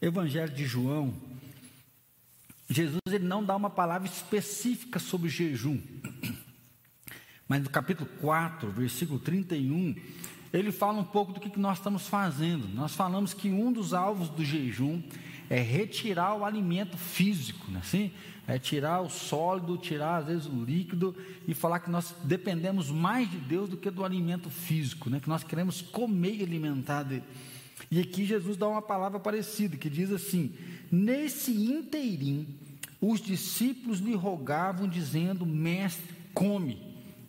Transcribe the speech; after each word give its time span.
Evangelho 0.00 0.52
de 0.52 0.64
João, 0.64 1.12
Jesus 2.70 3.00
ele 3.06 3.24
não 3.24 3.42
dá 3.42 3.56
uma 3.56 3.70
palavra 3.70 4.06
específica 4.06 4.98
sobre 4.98 5.28
jejum. 5.28 5.80
Mas 7.48 7.62
no 7.62 7.70
capítulo 7.70 8.08
4, 8.20 8.70
versículo 8.70 9.18
31, 9.18 9.96
ele 10.52 10.70
fala 10.70 11.00
um 11.00 11.04
pouco 11.04 11.32
do 11.32 11.40
que 11.40 11.58
nós 11.58 11.78
estamos 11.78 12.06
fazendo. 12.06 12.68
Nós 12.68 12.94
falamos 12.94 13.34
que 13.34 13.48
um 13.50 13.72
dos 13.72 13.94
alvos 13.94 14.28
do 14.28 14.44
jejum 14.44 15.02
é 15.50 15.60
retirar 15.60 16.34
o 16.34 16.44
alimento 16.44 16.96
físico, 16.96 17.70
né? 17.70 17.80
assim, 17.82 18.12
é 18.46 18.58
tirar 18.58 19.00
o 19.00 19.08
sólido, 19.08 19.78
tirar 19.78 20.18
às 20.18 20.26
vezes 20.26 20.46
o 20.46 20.62
líquido 20.62 21.16
e 21.46 21.54
falar 21.54 21.80
que 21.80 21.90
nós 21.90 22.14
dependemos 22.22 22.90
mais 22.90 23.30
de 23.30 23.38
Deus 23.38 23.68
do 23.68 23.76
que 23.76 23.90
do 23.90 24.04
alimento 24.04 24.50
físico, 24.50 25.08
né? 25.10 25.18
que 25.18 25.28
nós 25.28 25.42
queremos 25.42 25.80
comer 25.80 26.36
e 26.36 26.42
alimentar 26.42 27.02
dele. 27.02 27.24
E 27.90 28.00
aqui 28.00 28.24
Jesus 28.24 28.56
dá 28.56 28.68
uma 28.68 28.82
palavra 28.82 29.18
parecida, 29.18 29.76
que 29.76 29.88
diz 29.88 30.12
assim: 30.12 30.54
Nesse 30.90 31.52
inteirinho, 31.52 32.46
os 33.00 33.20
discípulos 33.20 34.00
lhe 34.00 34.14
rogavam, 34.14 34.88
dizendo: 34.88 35.46
Mestre, 35.46 36.14
come. 36.34 36.78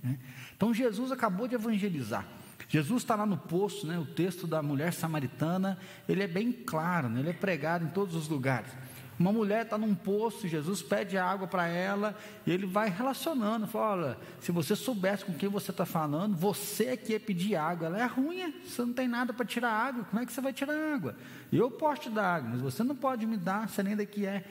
Né? 0.03 0.17
Então 0.55 0.73
Jesus 0.73 1.11
acabou 1.11 1.47
de 1.47 1.55
evangelizar. 1.55 2.27
Jesus 2.67 3.02
está 3.02 3.16
lá 3.16 3.25
no 3.25 3.38
poço, 3.38 3.88
né? 3.88 3.97
o 3.97 4.05
texto 4.05 4.45
da 4.45 4.61
mulher 4.61 4.93
samaritana, 4.93 5.80
ele 6.07 6.21
é 6.21 6.27
bem 6.27 6.52
claro, 6.52 7.09
né? 7.09 7.19
ele 7.19 7.30
é 7.30 7.33
pregado 7.33 7.83
em 7.83 7.89
todos 7.89 8.16
os 8.16 8.27
lugares. 8.27 8.71
Uma 9.19 9.33
mulher 9.33 9.63
está 9.63 9.77
num 9.77 9.93
poço, 9.93 10.47
Jesus 10.47 10.81
pede 10.81 11.17
água 11.17 11.45
para 11.45 11.67
ela, 11.67 12.17
e 12.47 12.51
ele 12.51 12.65
vai 12.65 12.89
relacionando, 12.89 13.67
fala, 13.67 14.07
olha, 14.07 14.17
se 14.39 14.49
você 14.49 14.77
soubesse 14.77 15.25
com 15.25 15.33
quem 15.33 15.49
você 15.49 15.71
está 15.71 15.85
falando, 15.85 16.37
você 16.37 16.85
é 16.85 16.97
que 16.97 17.11
ia 17.11 17.19
pedir 17.19 17.55
água, 17.57 17.87
ela 17.87 17.99
é 17.99 18.05
ruim, 18.05 18.53
você 18.65 18.81
não 18.81 18.93
tem 18.93 19.09
nada 19.09 19.33
para 19.33 19.45
tirar 19.45 19.71
água, 19.71 20.05
como 20.05 20.21
é 20.21 20.25
que 20.25 20.31
você 20.31 20.39
vai 20.39 20.53
tirar 20.53 20.73
água? 20.93 21.17
Eu 21.51 21.69
posso 21.69 22.03
te 22.03 22.09
dar 22.09 22.35
água, 22.35 22.51
mas 22.51 22.61
você 22.61 22.81
não 22.81 22.95
pode 22.95 23.25
me 23.25 23.35
dar, 23.35 23.67
você 23.67 23.83
nem 23.83 23.95
daqui 23.95 24.25
é. 24.25 24.45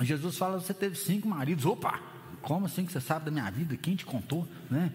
Jesus 0.00 0.38
fala, 0.38 0.58
você 0.58 0.72
teve 0.72 0.96
cinco 0.96 1.28
maridos, 1.28 1.66
opa, 1.66 2.00
como 2.40 2.64
assim 2.64 2.86
que 2.86 2.92
você 2.92 3.00
sabe 3.00 3.26
da 3.26 3.30
minha 3.30 3.50
vida? 3.50 3.76
Quem 3.76 3.94
te 3.94 4.06
contou? 4.06 4.48
Né? 4.70 4.90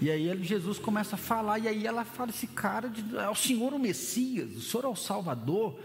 E 0.00 0.10
aí 0.10 0.44
Jesus 0.44 0.78
começa 0.78 1.14
a 1.16 1.18
falar, 1.18 1.58
e 1.58 1.68
aí 1.68 1.86
ela 1.86 2.04
fala: 2.04 2.30
esse 2.30 2.46
cara 2.46 2.88
de, 2.88 3.16
é 3.16 3.28
o 3.28 3.34
Senhor 3.34 3.72
o 3.72 3.78
Messias, 3.78 4.56
o 4.56 4.60
Senhor 4.60 4.84
é 4.84 4.88
o 4.88 4.96
Salvador. 4.96 5.78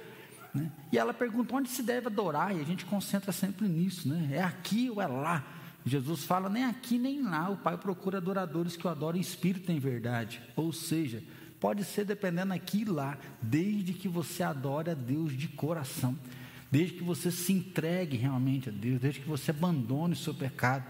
Né? 0.53 0.71
E 0.91 0.97
ela 0.97 1.13
pergunta 1.13 1.55
onde 1.55 1.69
se 1.69 1.81
deve 1.81 2.07
adorar, 2.07 2.55
e 2.55 2.61
a 2.61 2.63
gente 2.63 2.85
concentra 2.85 3.31
sempre 3.31 3.67
nisso, 3.67 4.07
né? 4.07 4.29
É 4.31 4.43
aqui 4.43 4.89
ou 4.89 5.01
é 5.01 5.07
lá? 5.07 5.43
Jesus 5.85 6.23
fala: 6.23 6.49
nem 6.49 6.63
aqui 6.63 6.97
nem 6.97 7.21
lá, 7.21 7.49
o 7.49 7.57
Pai 7.57 7.77
procura 7.77 8.17
adoradores 8.17 8.75
que 8.75 8.85
o 8.85 8.89
adorem 8.89 9.19
em 9.19 9.23
espírito 9.23 9.71
em 9.71 9.79
verdade. 9.79 10.41
Ou 10.55 10.71
seja, 10.71 11.23
pode 11.59 11.83
ser 11.83 12.05
dependendo 12.05 12.53
aqui 12.53 12.81
e 12.81 12.85
lá, 12.85 13.17
desde 13.41 13.93
que 13.93 14.07
você 14.07 14.43
adore 14.43 14.91
a 14.91 14.93
Deus 14.93 15.35
de 15.35 15.47
coração, 15.47 16.17
desde 16.71 16.97
que 16.97 17.03
você 17.03 17.31
se 17.31 17.51
entregue 17.51 18.15
realmente 18.15 18.69
a 18.69 18.71
Deus, 18.71 18.99
desde 18.99 19.21
que 19.21 19.27
você 19.27 19.51
abandone 19.51 20.13
o 20.13 20.17
seu 20.17 20.33
pecado. 20.33 20.85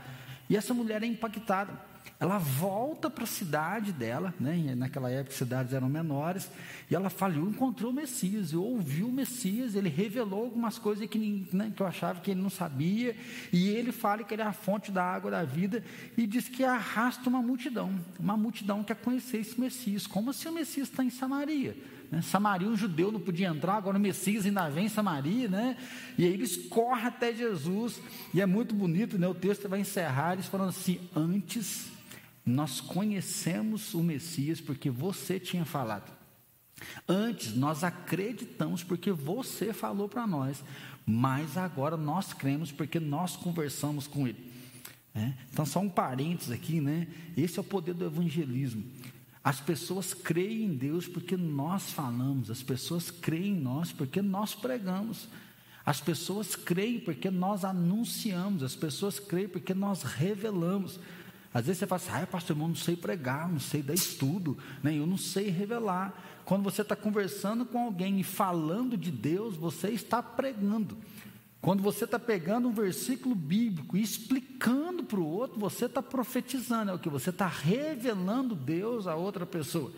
E 0.50 0.58
essa 0.58 0.74
mulher 0.74 1.02
é 1.04 1.06
impactada. 1.06 1.93
Ela 2.20 2.38
volta 2.38 3.10
para 3.10 3.26
a 3.26 3.28
cidade 3.28 3.92
dela, 3.92 4.34
né? 4.40 4.74
naquela 4.76 5.10
época 5.10 5.36
cidades 5.36 5.74
eram 5.74 5.90
menores, 5.90 6.50
e 6.90 6.96
ela 6.96 7.10
fala: 7.10 7.36
Eu 7.36 7.50
encontrei 7.50 7.90
o 7.90 7.92
Messias, 7.92 8.54
eu 8.54 8.64
ouvi 8.64 9.04
o 9.04 9.12
Messias, 9.12 9.76
ele 9.76 9.90
revelou 9.90 10.46
algumas 10.46 10.80
coisas 10.80 11.06
que, 11.10 11.48
né, 11.52 11.74
que 11.76 11.82
eu 11.82 11.88
achava 11.88 12.22
que 12.22 12.32
ele 12.32 12.42
não 12.42 12.50
sabia, 12.50 13.16
e 13.52 13.68
ele 13.70 13.92
fala 13.92 14.24
que 14.24 14.34
ele 14.34 14.42
é 14.42 14.46
a 14.46 14.54
fonte 14.54 14.92
da 14.92 15.04
água 15.04 15.32
da 15.32 15.44
vida, 15.44 15.84
e 16.16 16.26
diz 16.26 16.48
que 16.48 16.64
arrasta 16.64 17.30
uma 17.30 17.42
multidão, 17.42 17.94
uma 18.20 18.38
multidão 18.38 18.84
quer 18.84 18.96
conhecer 18.96 19.40
esse 19.40 19.60
Messias. 19.60 20.08
Como 20.08 20.30
assim 20.30 20.48
o 20.48 20.54
Messias 20.54 20.90
está 20.90 21.04
em 21.04 21.10
Samaria? 21.10 21.76
Né? 22.10 22.22
Samaria, 22.22 22.70
um 22.70 22.78
judeu 22.78 23.12
não 23.12 23.20
podia 23.20 23.48
entrar, 23.48 23.76
agora 23.76 23.98
o 23.98 24.00
Messias 24.00 24.46
ainda 24.46 24.70
vem 24.70 24.86
em 24.86 24.90
Samaria, 24.90 25.50
né? 25.50 25.76
E 26.18 26.24
aí 26.24 26.32
eles 26.32 26.56
correm 26.56 27.06
até 27.06 27.34
Jesus, 27.34 28.00
e 28.34 28.40
é 28.40 28.46
muito 28.46 28.74
bonito, 28.74 29.18
né? 29.18 29.28
O 29.28 29.36
texto 29.36 29.68
vai 29.68 29.82
encerrar, 29.82 30.34
eles 30.34 30.46
falando 30.46 30.70
assim: 30.70 31.00
antes 31.16 31.93
nós 32.46 32.82
conhecemos 32.82 33.94
o 33.94 34.04
Messias 34.04 34.60
porque 34.60 34.90
você 34.90 35.40
tinha 35.40 35.66
falado. 35.66 36.12
Antes 37.08 37.56
nós 37.56 37.84
acreditamos 37.84 38.84
porque 38.84 39.12
você 39.12 39.72
falou 39.74 40.10
para 40.10 40.28
nós, 40.28 40.64
mas 41.06 41.58
agora 41.58 41.96
nós 41.96 42.34
cremos 42.34 42.72
porque 42.72 43.00
nós 43.00 43.36
conversamos 43.36 44.08
com 44.08 44.28
ele. 44.28 44.52
É? 45.16 45.32
Então, 45.52 45.66
só 45.66 45.80
um 45.80 45.90
parênteses 45.90 46.52
aqui, 46.52 46.82
né? 46.82 47.08
Esse 47.38 47.60
é 47.60 47.62
o 47.62 47.66
poder 47.66 47.94
do 47.94 48.04
evangelismo. 48.04 48.84
As 49.44 49.60
pessoas 49.60 50.14
creem 50.14 50.64
em 50.64 50.76
Deus 50.76 51.08
porque 51.08 51.38
nós 51.38 51.92
falamos, 51.92 52.50
as 52.50 52.64
pessoas 52.64 53.12
creem 53.12 53.54
em 53.54 53.60
nós 53.60 53.92
porque 53.92 54.22
nós 54.22 54.56
pregamos, 54.56 55.28
as 55.86 56.00
pessoas 56.00 56.56
creem 56.56 57.00
porque 57.00 57.30
nós 57.30 57.66
anunciamos, 57.66 58.64
as 58.64 58.76
pessoas 58.76 59.20
creem 59.20 59.50
porque 59.50 59.74
nós 59.74 60.02
revelamos. 60.02 61.00
Às 61.54 61.68
vezes 61.68 61.80
você 61.80 61.88
fala 61.88 62.02
assim, 62.02 62.24
ah, 62.24 62.28
pastor, 62.28 62.56
irmão, 62.56 62.70
não 62.70 62.76
sei 62.76 62.96
pregar, 62.96 63.48
não 63.48 63.60
sei 63.60 63.84
dar 63.84 63.94
estudo, 63.94 64.58
né? 64.82 64.98
eu 64.98 65.06
não 65.06 65.18
sei 65.18 65.50
revelar. 65.50 66.14
Quando 66.46 66.64
você 66.64 66.82
está 66.82 66.96
conversando 66.96 67.64
com 67.64 67.78
alguém 67.78 68.20
e 68.20 68.24
falando 68.24 68.98
de 68.98 69.12
Deus, 69.12 69.56
você 69.56 69.90
está 69.90 70.24
pregando. 70.24 70.98
Quando 71.62 71.82
você 71.82 72.06
está 72.06 72.20
pegando 72.20 72.68
um 72.68 72.74
versículo 72.74 73.36
bíblico 73.36 73.96
e 73.96 74.02
explicando 74.02 75.04
para 75.04 75.20
o 75.20 75.26
outro, 75.26 75.60
você 75.60 75.86
está 75.86 76.02
profetizando, 76.02 76.92
é 76.92 76.94
o 76.94 77.00
que? 77.00 77.08
Você 77.08 77.30
está 77.30 77.48
revelando 77.48 78.56
Deus 78.56 79.08
a 79.08 79.16
outra 79.16 79.46
pessoa. 79.46 79.94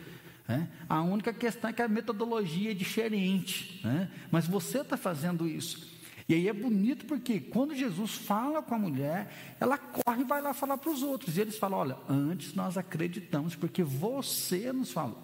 Né? 0.48 0.70
A 0.88 1.02
única 1.02 1.34
questão 1.34 1.70
é 1.70 1.74
que 1.74 1.82
a 1.82 1.88
metodologia 1.88 2.72
é 2.72 2.74
diferente, 2.74 3.82
né? 3.84 4.12
mas 4.30 4.46
você 4.46 4.82
está 4.82 4.96
fazendo 4.98 5.48
isso. 5.48 5.95
E 6.28 6.34
aí 6.34 6.48
é 6.48 6.54
bonito 6.54 7.06
porque 7.06 7.40
quando 7.40 7.76
Jesus 7.76 8.16
fala 8.16 8.62
com 8.62 8.74
a 8.74 8.80
mulher, 8.80 9.56
ela 9.60 9.78
corre 9.78 10.22
e 10.22 10.26
vai 10.26 10.42
lá 10.42 10.54
falar 10.54 10.78
para 10.78 10.90
os 10.90 11.04
outros. 11.04 11.38
E 11.38 11.42
eles 11.42 11.58
falam: 11.58 11.80
olha, 11.80 11.98
antes 12.10 12.54
nós 12.56 12.78
acreditamos 12.78 13.56
porque 13.56 13.84
você 13.84 14.74
nos 14.74 14.92
falou. 14.92 15.22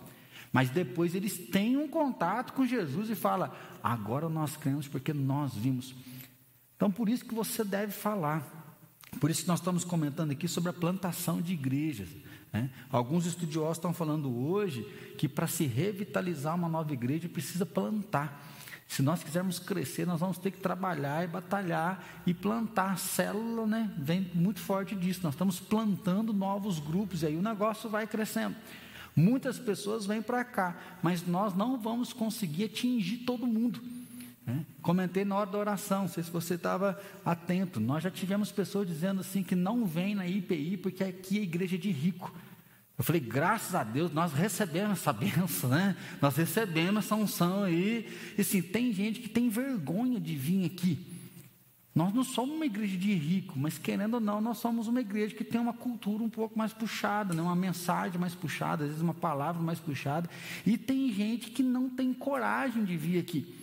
Mas 0.53 0.69
depois 0.69 1.15
eles 1.15 1.37
têm 1.49 1.77
um 1.77 1.87
contato 1.87 2.53
com 2.53 2.65
Jesus 2.65 3.09
e 3.09 3.15
falam: 3.15 3.51
agora 3.81 4.29
nós 4.29 4.55
cremos 4.55 4.87
porque 4.87 5.13
nós 5.13 5.55
vimos. 5.55 5.95
Então 6.75 6.91
por 6.91 7.09
isso 7.09 7.25
que 7.25 7.33
você 7.33 7.63
deve 7.63 7.91
falar. 7.91 8.59
Por 9.19 9.29
isso 9.29 9.41
que 9.41 9.47
nós 9.47 9.59
estamos 9.59 9.83
comentando 9.83 10.31
aqui 10.31 10.47
sobre 10.47 10.69
a 10.69 10.73
plantação 10.73 11.41
de 11.41 11.53
igrejas. 11.53 12.09
Né? 12.53 12.69
Alguns 12.89 13.25
estudiosos 13.25 13.77
estão 13.77 13.93
falando 13.93 14.35
hoje 14.35 14.83
que 15.17 15.27
para 15.27 15.47
se 15.47 15.65
revitalizar 15.65 16.55
uma 16.55 16.69
nova 16.69 16.93
igreja 16.93 17.27
precisa 17.27 17.65
plantar. 17.65 18.47
Se 18.91 19.01
nós 19.01 19.23
quisermos 19.23 19.57
crescer, 19.57 20.05
nós 20.05 20.19
vamos 20.19 20.37
ter 20.37 20.51
que 20.51 20.59
trabalhar 20.59 21.23
e 21.23 21.27
batalhar 21.27 22.03
e 22.25 22.33
plantar. 22.33 22.91
A 22.91 22.97
célula 22.97 23.65
né, 23.65 23.89
vem 23.97 24.29
muito 24.33 24.59
forte 24.59 24.93
disso. 24.95 25.21
Nós 25.23 25.33
estamos 25.33 25.61
plantando 25.61 26.33
novos 26.33 26.77
grupos 26.77 27.23
e 27.23 27.27
aí 27.27 27.37
o 27.37 27.41
negócio 27.41 27.89
vai 27.89 28.05
crescendo. 28.05 28.53
Muitas 29.15 29.57
pessoas 29.57 30.05
vêm 30.05 30.21
para 30.21 30.43
cá, 30.43 30.77
mas 31.01 31.25
nós 31.25 31.55
não 31.55 31.79
vamos 31.79 32.11
conseguir 32.11 32.65
atingir 32.65 33.19
todo 33.19 33.47
mundo. 33.47 33.81
Né? 34.45 34.65
Comentei 34.81 35.23
na 35.23 35.37
hora 35.37 35.49
da 35.49 35.57
oração, 35.57 36.01
não 36.01 36.09
sei 36.09 36.23
se 36.23 36.29
você 36.29 36.55
estava 36.55 37.01
atento. 37.23 37.79
Nós 37.79 38.03
já 38.03 38.11
tivemos 38.11 38.51
pessoas 38.51 38.85
dizendo 38.85 39.21
assim 39.21 39.41
que 39.41 39.55
não 39.55 39.85
vem 39.85 40.15
na 40.15 40.27
IPI 40.27 40.75
porque 40.75 41.01
aqui 41.01 41.39
é 41.39 41.43
igreja 41.43 41.77
de 41.77 41.89
rico. 41.89 42.35
Eu 43.01 43.03
falei, 43.03 43.19
graças 43.19 43.73
a 43.73 43.83
Deus, 43.83 44.13
nós 44.13 44.31
recebemos 44.31 44.99
essa 44.99 45.11
benção, 45.11 45.71
né? 45.71 45.97
Nós 46.21 46.35
recebemos 46.35 47.03
essa 47.03 47.15
unção 47.15 47.63
aí. 47.63 48.07
E 48.37 48.41
assim, 48.41 48.61
tem 48.61 48.93
gente 48.93 49.21
que 49.21 49.27
tem 49.27 49.49
vergonha 49.49 50.19
de 50.19 50.35
vir 50.35 50.67
aqui. 50.67 50.99
Nós 51.95 52.13
não 52.13 52.23
somos 52.23 52.55
uma 52.55 52.65
igreja 52.67 52.95
de 52.95 53.11
rico, 53.15 53.57
mas 53.57 53.79
querendo 53.79 54.13
ou 54.13 54.19
não, 54.19 54.39
nós 54.39 54.59
somos 54.59 54.87
uma 54.87 55.01
igreja 55.01 55.33
que 55.33 55.43
tem 55.43 55.59
uma 55.59 55.73
cultura 55.73 56.21
um 56.21 56.29
pouco 56.29 56.55
mais 56.55 56.73
puxada, 56.73 57.33
né? 57.33 57.41
uma 57.41 57.55
mensagem 57.55 58.19
mais 58.19 58.35
puxada, 58.35 58.83
às 58.83 58.89
vezes 58.91 59.01
uma 59.01 59.15
palavra 59.15 59.63
mais 59.63 59.79
puxada. 59.79 60.29
E 60.63 60.77
tem 60.77 61.11
gente 61.11 61.49
que 61.49 61.63
não 61.63 61.89
tem 61.89 62.13
coragem 62.13 62.85
de 62.85 62.95
vir 62.95 63.17
aqui. 63.17 63.60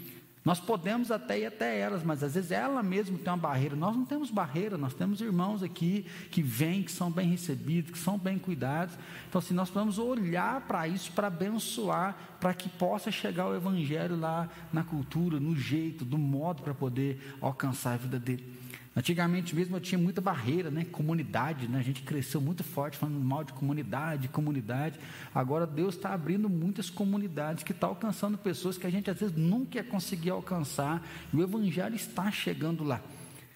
Nós 0.49 0.59
podemos 0.59 1.11
até 1.11 1.41
ir 1.41 1.45
até 1.45 1.79
elas, 1.79 2.03
mas 2.03 2.23
às 2.23 2.33
vezes 2.33 2.51
ela 2.51 2.83
mesma 2.83 3.19
tem 3.19 3.31
uma 3.31 3.37
barreira. 3.37 3.77
Nós 3.77 3.95
não 3.95 4.07
temos 4.07 4.31
barreira, 4.31 4.79
nós 4.79 4.95
temos 4.95 5.21
irmãos 5.21 5.63
aqui 5.63 6.07
que 6.31 6.41
vêm, 6.41 6.83
que 6.83 6.91
são 6.91 7.11
bem 7.11 7.29
recebidos, 7.29 7.91
que 7.91 7.99
são 7.99 8.17
bem 8.17 8.39
cuidados. 8.39 8.95
Então, 9.29 9.41
assim, 9.41 9.53
nós 9.53 9.69
podemos 9.69 9.99
olhar 9.99 10.63
para 10.63 10.89
isso, 10.89 11.13
para 11.13 11.27
abençoar, 11.27 12.17
para 12.41 12.55
que 12.55 12.67
possa 12.67 13.11
chegar 13.11 13.47
o 13.47 13.55
Evangelho 13.55 14.19
lá 14.19 14.49
na 14.73 14.83
cultura, 14.83 15.39
no 15.39 15.55
jeito, 15.55 16.03
do 16.03 16.17
modo 16.17 16.63
para 16.63 16.73
poder 16.73 17.37
alcançar 17.43 17.93
a 17.93 17.97
vida 17.99 18.19
dele. 18.19 18.58
Antigamente 18.99 19.55
mesmo 19.55 19.77
eu 19.77 19.81
tinha 19.81 19.97
muita 19.97 20.21
barreira, 20.21 20.73
né? 20.73 20.85
Comunidade, 20.85 21.69
né? 21.69 21.79
A 21.79 21.83
gente 21.83 22.03
cresceu 22.03 22.41
muito 22.41 22.65
forte 22.65 22.99
falando 22.99 23.21
mal 23.21 23.45
de 23.45 23.53
comunidade, 23.53 24.27
comunidade. 24.27 24.99
Agora 25.33 25.65
Deus 25.69 25.95
está 25.95 26.13
abrindo 26.13 26.49
muitas 26.49 26.91
comunidades 26.91 27.63
que 27.63 27.71
estão 27.71 27.91
tá 27.91 27.95
alcançando 27.95 28.37
pessoas 28.37 28.77
que 28.77 28.89
a 28.89 28.91
gente 28.91 29.09
às 29.09 29.17
vezes 29.17 29.37
nunca 29.37 29.79
ia 29.79 29.85
conseguir 29.85 30.31
alcançar. 30.31 31.07
E 31.33 31.37
o 31.37 31.41
Evangelho 31.41 31.95
está 31.95 32.29
chegando 32.33 32.83
lá. 32.83 33.01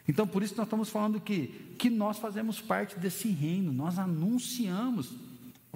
Então 0.06 0.28
por 0.28 0.44
isso 0.44 0.54
nós 0.56 0.66
estamos 0.66 0.88
falando 0.88 1.20
que 1.20 1.48
que 1.76 1.90
nós 1.90 2.20
fazemos 2.20 2.60
parte 2.60 2.96
desse 2.96 3.28
reino, 3.28 3.72
nós 3.72 3.98
anunciamos 3.98 5.12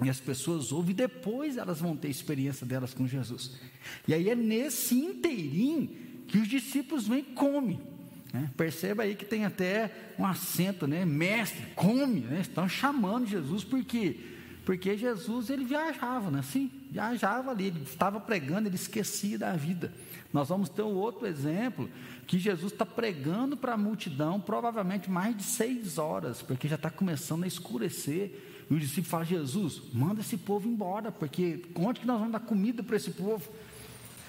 e 0.01 0.09
as 0.09 0.21
pessoas 0.21 0.71
ouvem 0.71 0.91
e 0.91 0.93
depois 0.93 1.57
elas 1.57 1.81
vão 1.81 1.93
ter 1.97 2.07
experiência 2.07 2.65
delas 2.65 2.93
com 2.93 3.05
Jesus. 3.05 3.59
E 4.07 4.13
aí 4.13 4.29
é 4.29 4.35
nesse 4.35 4.95
inteirinho 4.95 5.89
que 6.25 6.37
os 6.37 6.47
discípulos 6.47 7.05
vêm 7.05 7.19
e 7.19 7.23
comem. 7.23 7.96
Né? 8.37 8.51
Perceba 8.55 9.03
aí 9.03 9.15
que 9.15 9.25
tem 9.25 9.45
até 9.45 9.91
um 10.19 10.25
acento, 10.25 10.85
né? 10.85 11.03
Mestre, 11.05 11.63
come, 11.75 12.19
né? 12.19 12.41
Estão 12.41 12.69
chamando 12.69 13.25
Jesus, 13.25 13.63
por 13.63 13.83
quê? 13.83 14.15
Porque 14.63 14.95
Jesus 14.95 15.49
ele 15.49 15.65
viajava, 15.65 16.29
né? 16.29 16.41
Sim, 16.43 16.69
viajava 16.91 17.51
ali, 17.51 17.67
ele 17.67 17.81
estava 17.83 18.19
pregando, 18.19 18.67
ele 18.67 18.75
esquecia 18.75 19.39
da 19.39 19.53
vida. 19.53 19.91
Nós 20.31 20.49
vamos 20.49 20.69
ter 20.69 20.83
um 20.83 20.93
outro 20.93 21.25
exemplo 21.25 21.89
que 22.27 22.37
Jesus 22.37 22.73
está 22.73 22.85
pregando 22.85 23.57
para 23.57 23.73
a 23.73 23.77
multidão, 23.77 24.39
provavelmente 24.39 25.09
mais 25.09 25.35
de 25.35 25.43
seis 25.43 25.97
horas, 25.97 26.41
porque 26.43 26.67
já 26.67 26.75
está 26.75 26.91
começando 26.91 27.43
a 27.43 27.47
escurecer. 27.47 28.65
E 28.69 28.73
o 28.73 28.79
discípulo 28.79 29.05
fala: 29.05 29.25
Jesus, 29.25 29.81
manda 29.93 30.21
esse 30.21 30.37
povo 30.37 30.67
embora, 30.67 31.11
porque 31.11 31.63
onde 31.73 32.01
que 32.01 32.05
nós 32.05 32.19
vamos 32.19 32.33
dar 32.33 32.41
comida 32.41 32.83
para 32.83 32.97
esse 32.97 33.11
povo? 33.11 33.49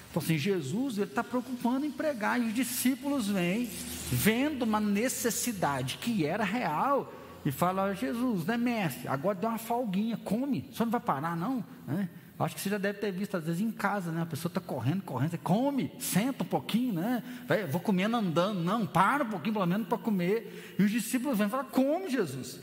Então, 0.09 0.21
assim, 0.21 0.37
Jesus 0.37 0.97
ele 0.97 1.05
está 1.05 1.23
preocupando 1.23 1.85
em 1.85 1.91
pregar, 1.91 2.41
e 2.41 2.47
os 2.47 2.53
discípulos 2.53 3.27
vêm, 3.27 3.69
vendo 4.11 4.63
uma 4.63 4.79
necessidade 4.79 5.97
que 6.01 6.25
era 6.25 6.43
real, 6.43 7.13
e 7.45 7.51
fala: 7.51 7.93
Jesus, 7.93 8.45
né, 8.45 8.57
mestre, 8.57 9.07
agora 9.07 9.37
deu 9.37 9.49
uma 9.49 9.59
folguinha, 9.59 10.17
come, 10.17 10.67
só 10.71 10.83
não 10.83 10.91
vai 10.91 11.01
parar, 11.01 11.37
não? 11.37 11.63
Né? 11.87 12.09
Acho 12.39 12.55
que 12.55 12.61
você 12.61 12.69
já 12.69 12.77
deve 12.77 12.99
ter 12.99 13.11
visto, 13.11 13.35
às 13.35 13.43
vezes, 13.43 13.61
em 13.61 13.69
casa, 13.69 14.13
né? 14.13 14.21
A 14.21 14.25
pessoa 14.25 14.49
está 14.49 14.61
correndo, 14.61 15.01
correndo, 15.01 15.31
você 15.31 15.37
come, 15.37 15.91
senta 15.99 16.43
um 16.43 16.47
pouquinho, 16.47 16.93
né? 16.93 17.21
Vai, 17.45 17.65
vou 17.65 17.81
comendo 17.81 18.15
andando. 18.15 18.61
Não, 18.61 18.87
para 18.87 19.25
um 19.25 19.29
pouquinho, 19.29 19.55
pelo 19.55 19.65
menos, 19.65 19.87
para 19.89 19.97
comer. 19.97 20.75
E 20.79 20.83
os 20.83 20.89
discípulos 20.89 21.37
vêm 21.37 21.47
e 21.47 21.49
falam, 21.49 21.65
come, 21.65 22.09
Jesus. 22.09 22.57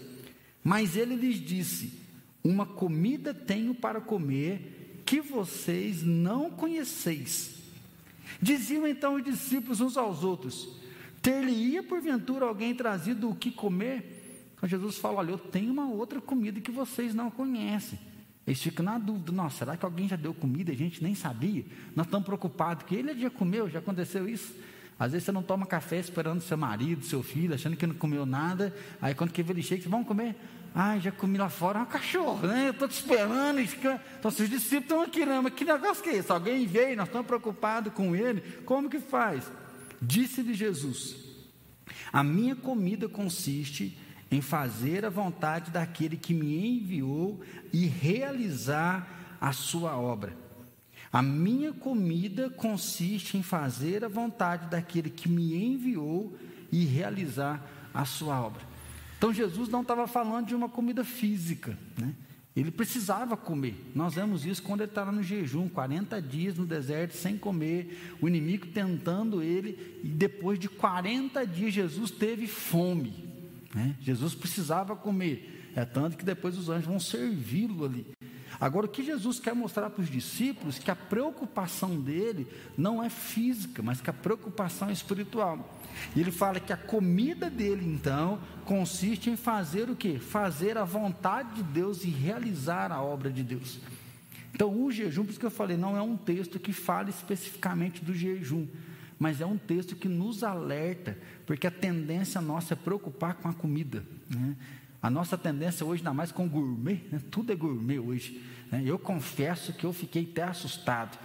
Mas 0.64 0.96
ele 0.96 1.14
lhes 1.14 1.36
disse: 1.36 1.92
Uma 2.42 2.64
comida 2.64 3.34
tenho 3.34 3.74
para 3.74 4.00
comer 4.00 4.75
que 5.06 5.20
vocês 5.20 6.02
não 6.02 6.50
conheceis. 6.50 7.54
Diziam 8.42 8.86
então 8.86 9.14
os 9.14 9.24
discípulos 9.24 9.80
uns 9.80 9.96
aos 9.96 10.24
outros: 10.24 10.68
Ter-lhe-ia 11.22 11.82
porventura 11.82 12.44
alguém 12.44 12.74
trazido 12.74 13.30
o 13.30 13.34
que 13.34 13.50
comer? 13.50 14.52
Então 14.56 14.68
Jesus 14.68 14.98
fala: 14.98 15.18
Olha, 15.18 15.30
eu 15.30 15.38
tenho 15.38 15.72
uma 15.72 15.88
outra 15.88 16.20
comida 16.20 16.60
que 16.60 16.72
vocês 16.72 17.14
não 17.14 17.30
conhecem. 17.30 17.98
Eles 18.46 18.60
ficam 18.60 18.84
na 18.84 18.98
dúvida: 18.98 19.32
nossa, 19.32 19.58
será 19.58 19.76
que 19.76 19.84
alguém 19.84 20.08
já 20.08 20.16
deu 20.16 20.34
comida 20.34 20.70
e 20.70 20.74
a 20.74 20.78
gente 20.78 21.02
nem 21.02 21.14
sabia? 21.14 21.64
Nós 21.94 22.06
estamos 22.06 22.26
preocupados 22.26 22.84
que 22.84 22.94
ele 22.94 23.18
já 23.18 23.30
comeu, 23.30 23.70
já 23.70 23.78
aconteceu 23.78 24.28
isso. 24.28 24.54
Às 24.98 25.12
vezes 25.12 25.26
você 25.26 25.32
não 25.32 25.42
toma 25.42 25.66
café 25.66 25.98
esperando 25.98 26.40
seu 26.40 26.56
marido, 26.56 27.04
seu 27.04 27.22
filho, 27.22 27.54
achando 27.54 27.76
que 27.76 27.86
não 27.86 27.94
comeu 27.94 28.24
nada. 28.24 28.74
Aí 29.00 29.14
quando 29.14 29.30
que 29.30 29.42
ele 29.42 29.62
chega, 29.62 29.88
vão 29.88 30.02
comer? 30.02 30.34
Ah, 30.78 30.98
já 30.98 31.10
comi 31.10 31.38
lá 31.38 31.48
fora, 31.48 31.78
é 31.78 31.82
um 31.82 31.86
cachorro, 31.86 32.46
né? 32.46 32.66
Eu 32.66 32.72
estou 32.72 32.86
te 32.86 32.92
esperando. 32.92 33.60
Então, 33.62 34.30
se 34.30 34.42
os 34.42 34.50
discípulos 34.50 34.82
estão 34.82 35.00
aqui, 35.00 35.24
não, 35.24 35.42
mas 35.42 35.54
que 35.54 35.64
negócio 35.64 36.04
que 36.04 36.10
é 36.10 36.16
esse? 36.16 36.30
Alguém 36.30 36.66
veio, 36.66 36.94
nós 36.98 37.06
estamos 37.06 37.26
preocupados 37.26 37.94
com 37.94 38.14
ele. 38.14 38.42
Como 38.66 38.90
que 38.90 39.00
faz? 39.00 39.50
Disse-lhe 40.02 40.52
Jesus: 40.52 41.16
A 42.12 42.22
minha 42.22 42.54
comida 42.54 43.08
consiste 43.08 43.98
em 44.30 44.42
fazer 44.42 45.06
a 45.06 45.08
vontade 45.08 45.70
daquele 45.70 46.14
que 46.14 46.34
me 46.34 46.76
enviou 46.76 47.40
e 47.72 47.86
realizar 47.86 49.38
a 49.40 49.52
sua 49.52 49.96
obra. 49.96 50.36
A 51.10 51.22
minha 51.22 51.72
comida 51.72 52.50
consiste 52.50 53.38
em 53.38 53.42
fazer 53.42 54.04
a 54.04 54.08
vontade 54.08 54.68
daquele 54.68 55.08
que 55.08 55.26
me 55.26 55.56
enviou 55.56 56.36
e 56.70 56.84
realizar 56.84 57.66
a 57.94 58.04
sua 58.04 58.38
obra. 58.38 58.75
Então 59.18 59.32
Jesus 59.32 59.68
não 59.68 59.82
estava 59.82 60.06
falando 60.06 60.46
de 60.46 60.54
uma 60.54 60.68
comida 60.68 61.04
física, 61.04 61.76
né? 61.98 62.14
Ele 62.56 62.70
precisava 62.70 63.36
comer. 63.36 63.92
Nós 63.94 64.14
vemos 64.14 64.46
isso 64.46 64.62
quando 64.62 64.80
ele 64.80 64.90
estava 64.90 65.12
no 65.12 65.22
jejum, 65.22 65.68
40 65.68 66.22
dias 66.22 66.56
no 66.56 66.64
deserto 66.64 67.14
sem 67.14 67.36
comer, 67.36 68.16
o 68.18 68.26
inimigo 68.26 68.66
tentando 68.68 69.42
ele, 69.42 70.00
e 70.02 70.08
depois 70.08 70.58
de 70.58 70.66
40 70.66 71.46
dias 71.46 71.74
Jesus 71.74 72.10
teve 72.10 72.46
fome. 72.46 73.28
Né? 73.74 73.94
Jesus 74.00 74.34
precisava 74.34 74.96
comer, 74.96 75.70
é 75.76 75.84
tanto 75.84 76.16
que 76.16 76.24
depois 76.24 76.56
os 76.56 76.70
anjos 76.70 76.86
vão 76.86 76.98
servi-lo 76.98 77.84
ali. 77.84 78.06
Agora, 78.58 78.86
o 78.86 78.88
que 78.88 79.02
Jesus 79.02 79.38
quer 79.38 79.54
mostrar 79.54 79.90
para 79.90 80.00
os 80.00 80.08
discípulos 80.08 80.78
que 80.78 80.90
a 80.90 80.96
preocupação 80.96 82.00
dele 82.00 82.46
não 82.74 83.04
é 83.04 83.10
física, 83.10 83.82
mas 83.82 84.00
que 84.00 84.08
a 84.08 84.14
preocupação 84.14 84.88
é 84.88 84.92
espiritual. 84.92 85.78
E 86.14 86.20
ele 86.20 86.30
fala 86.30 86.60
que 86.60 86.72
a 86.72 86.76
comida 86.76 87.50
dele, 87.50 87.86
então, 87.86 88.38
consiste 88.64 89.30
em 89.30 89.36
fazer 89.36 89.90
o 89.90 89.96
que? 89.96 90.18
Fazer 90.18 90.76
a 90.78 90.84
vontade 90.84 91.54
de 91.54 91.62
Deus 91.62 92.04
e 92.04 92.08
realizar 92.08 92.92
a 92.92 93.02
obra 93.02 93.30
de 93.30 93.42
Deus. 93.42 93.78
Então, 94.52 94.74
o 94.74 94.90
jejum, 94.90 95.24
por 95.24 95.30
isso 95.30 95.40
que 95.40 95.46
eu 95.46 95.50
falei, 95.50 95.76
não 95.76 95.96
é 95.96 96.02
um 96.02 96.16
texto 96.16 96.58
que 96.58 96.72
fala 96.72 97.10
especificamente 97.10 98.04
do 98.04 98.14
jejum, 98.14 98.66
mas 99.18 99.40
é 99.40 99.46
um 99.46 99.58
texto 99.58 99.94
que 99.94 100.08
nos 100.08 100.42
alerta, 100.42 101.16
porque 101.44 101.66
a 101.66 101.70
tendência 101.70 102.40
nossa 102.40 102.74
é 102.74 102.76
preocupar 102.76 103.34
com 103.34 103.48
a 103.48 103.52
comida. 103.52 104.02
Né? 104.28 104.56
A 105.02 105.10
nossa 105.10 105.36
tendência 105.36 105.84
hoje, 105.84 106.00
ainda 106.00 106.14
mais 106.14 106.32
com 106.32 106.48
gourmet, 106.48 107.06
né? 107.12 107.20
tudo 107.30 107.52
é 107.52 107.54
gourmet 107.54 107.98
hoje. 107.98 108.42
Né? 108.70 108.82
Eu 108.84 108.98
confesso 108.98 109.72
que 109.72 109.84
eu 109.84 109.92
fiquei 109.92 110.28
até 110.30 110.42
assustado. 110.42 111.18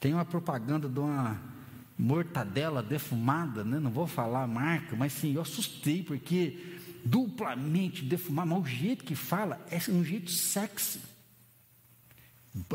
Tem 0.00 0.14
uma 0.14 0.24
propaganda 0.24 0.88
de 0.88 0.98
uma 0.98 1.40
mortadela 1.98 2.82
defumada, 2.82 3.64
né? 3.64 3.80
não 3.80 3.90
vou 3.90 4.06
falar 4.06 4.44
a 4.44 4.46
marca, 4.46 4.94
mas 4.94 5.12
sim, 5.12 5.34
eu 5.34 5.42
assustei, 5.42 6.02
porque 6.02 6.78
duplamente 7.04 8.04
defumada, 8.04 8.50
mas 8.50 8.62
o 8.62 8.66
jeito 8.66 9.04
que 9.04 9.14
fala 9.14 9.60
é 9.70 9.78
um 9.90 10.04
jeito 10.04 10.30
sexy. 10.30 11.00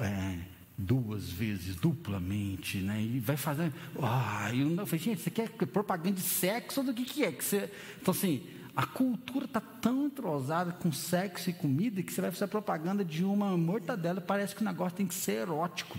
É, 0.01 0.39
duas 0.77 1.29
vezes, 1.29 1.75
duplamente, 1.75 2.77
né? 2.77 3.01
E 3.01 3.19
vai 3.19 3.37
fazendo. 3.37 3.73
Ah, 4.01 4.49
eu 4.53 4.69
não 4.69 4.85
falei, 4.85 5.03
gente, 5.03 5.21
você 5.21 5.29
quer 5.29 5.49
propaganda 5.49 6.15
de 6.15 6.21
sexo 6.21 6.81
ou 6.81 6.85
do 6.85 6.93
que, 6.93 7.05
que 7.05 7.23
é? 7.23 7.31
Que 7.31 7.43
você... 7.43 7.71
Então, 8.01 8.13
assim, 8.13 8.43
a 8.75 8.85
cultura 8.85 9.45
está 9.45 9.61
tão 9.61 10.05
entrosada 10.05 10.71
com 10.71 10.91
sexo 10.91 11.49
e 11.49 11.53
comida 11.53 12.01
que 12.01 12.11
você 12.11 12.21
vai 12.21 12.31
fazer 12.31 12.47
propaganda 12.47 13.05
de 13.05 13.23
uma 13.23 13.55
mortadela, 13.57 14.19
parece 14.19 14.55
que 14.55 14.61
o 14.61 14.65
negócio 14.65 14.97
tem 14.97 15.07
que 15.07 15.13
ser 15.13 15.43
erótico. 15.43 15.97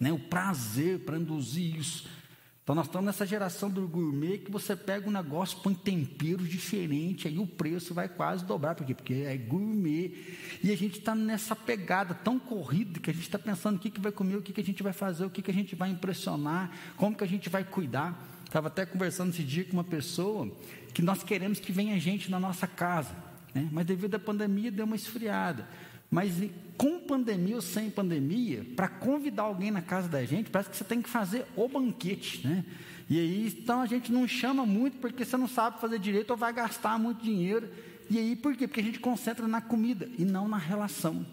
Né? 0.00 0.10
O 0.10 0.18
prazer 0.18 1.00
para 1.00 1.18
induzir 1.18 1.76
isso. 1.76 2.08
Então 2.70 2.76
nós 2.76 2.86
estamos 2.86 3.06
nessa 3.06 3.26
geração 3.26 3.68
do 3.68 3.88
gourmet 3.88 4.38
que 4.38 4.50
você 4.50 4.76
pega 4.76 5.08
um 5.08 5.12
negócio, 5.12 5.58
põe 5.58 5.74
temperos 5.74 6.48
diferentes, 6.48 7.26
aí 7.26 7.36
o 7.36 7.44
preço 7.44 7.92
vai 7.92 8.08
quase 8.08 8.44
dobrar, 8.44 8.76
por 8.76 8.86
quê? 8.86 8.94
Porque 8.94 9.14
é 9.14 9.36
gourmet. 9.36 10.12
E 10.62 10.70
a 10.70 10.76
gente 10.76 11.00
está 11.00 11.12
nessa 11.12 11.56
pegada 11.56 12.14
tão 12.14 12.38
corrida 12.38 13.00
que 13.00 13.10
a 13.10 13.12
gente 13.12 13.24
está 13.24 13.40
pensando 13.40 13.74
o 13.74 13.78
que, 13.80 13.90
que 13.90 14.00
vai 14.00 14.12
comer, 14.12 14.36
o 14.36 14.42
que, 14.42 14.52
que 14.52 14.60
a 14.60 14.64
gente 14.64 14.84
vai 14.84 14.92
fazer, 14.92 15.24
o 15.24 15.30
que, 15.30 15.42
que 15.42 15.50
a 15.50 15.54
gente 15.54 15.74
vai 15.74 15.90
impressionar, 15.90 16.70
como 16.96 17.16
que 17.16 17.24
a 17.24 17.26
gente 17.26 17.48
vai 17.48 17.64
cuidar. 17.64 18.16
Estava 18.44 18.68
até 18.68 18.86
conversando 18.86 19.30
esse 19.30 19.42
dia 19.42 19.64
com 19.64 19.72
uma 19.72 19.82
pessoa 19.82 20.48
que 20.94 21.02
nós 21.02 21.24
queremos 21.24 21.58
que 21.58 21.72
venha 21.72 21.98
gente 21.98 22.30
na 22.30 22.38
nossa 22.38 22.68
casa, 22.68 23.10
né? 23.52 23.68
mas 23.72 23.84
devido 23.84 24.14
à 24.14 24.18
pandemia 24.20 24.70
deu 24.70 24.84
uma 24.84 24.96
esfriada. 24.96 25.68
Mas 26.10 26.32
com 26.76 26.98
pandemia 26.98 27.56
ou 27.56 27.62
sem 27.62 27.90
pandemia, 27.90 28.66
para 28.74 28.88
convidar 28.88 29.42
alguém 29.42 29.70
na 29.70 29.82
casa 29.82 30.08
da 30.08 30.24
gente, 30.24 30.50
parece 30.50 30.70
que 30.70 30.76
você 30.76 30.84
tem 30.84 31.00
que 31.00 31.08
fazer 31.08 31.44
o 31.54 31.68
banquete, 31.68 32.46
né? 32.46 32.64
E 33.08 33.18
aí, 33.18 33.46
então 33.48 33.80
a 33.80 33.86
gente 33.86 34.10
não 34.10 34.26
chama 34.26 34.64
muito 34.64 34.96
porque 34.98 35.24
você 35.24 35.36
não 35.36 35.46
sabe 35.46 35.80
fazer 35.80 35.98
direito 35.98 36.30
ou 36.30 36.36
vai 36.36 36.52
gastar 36.52 36.98
muito 36.98 37.22
dinheiro. 37.22 37.68
E 38.08 38.18
aí, 38.18 38.34
por 38.34 38.56
quê? 38.56 38.66
Porque 38.66 38.80
a 38.80 38.84
gente 38.84 38.98
concentra 38.98 39.46
na 39.46 39.60
comida 39.60 40.08
e 40.16 40.24
não 40.24 40.48
na 40.48 40.56
relação. 40.56 41.26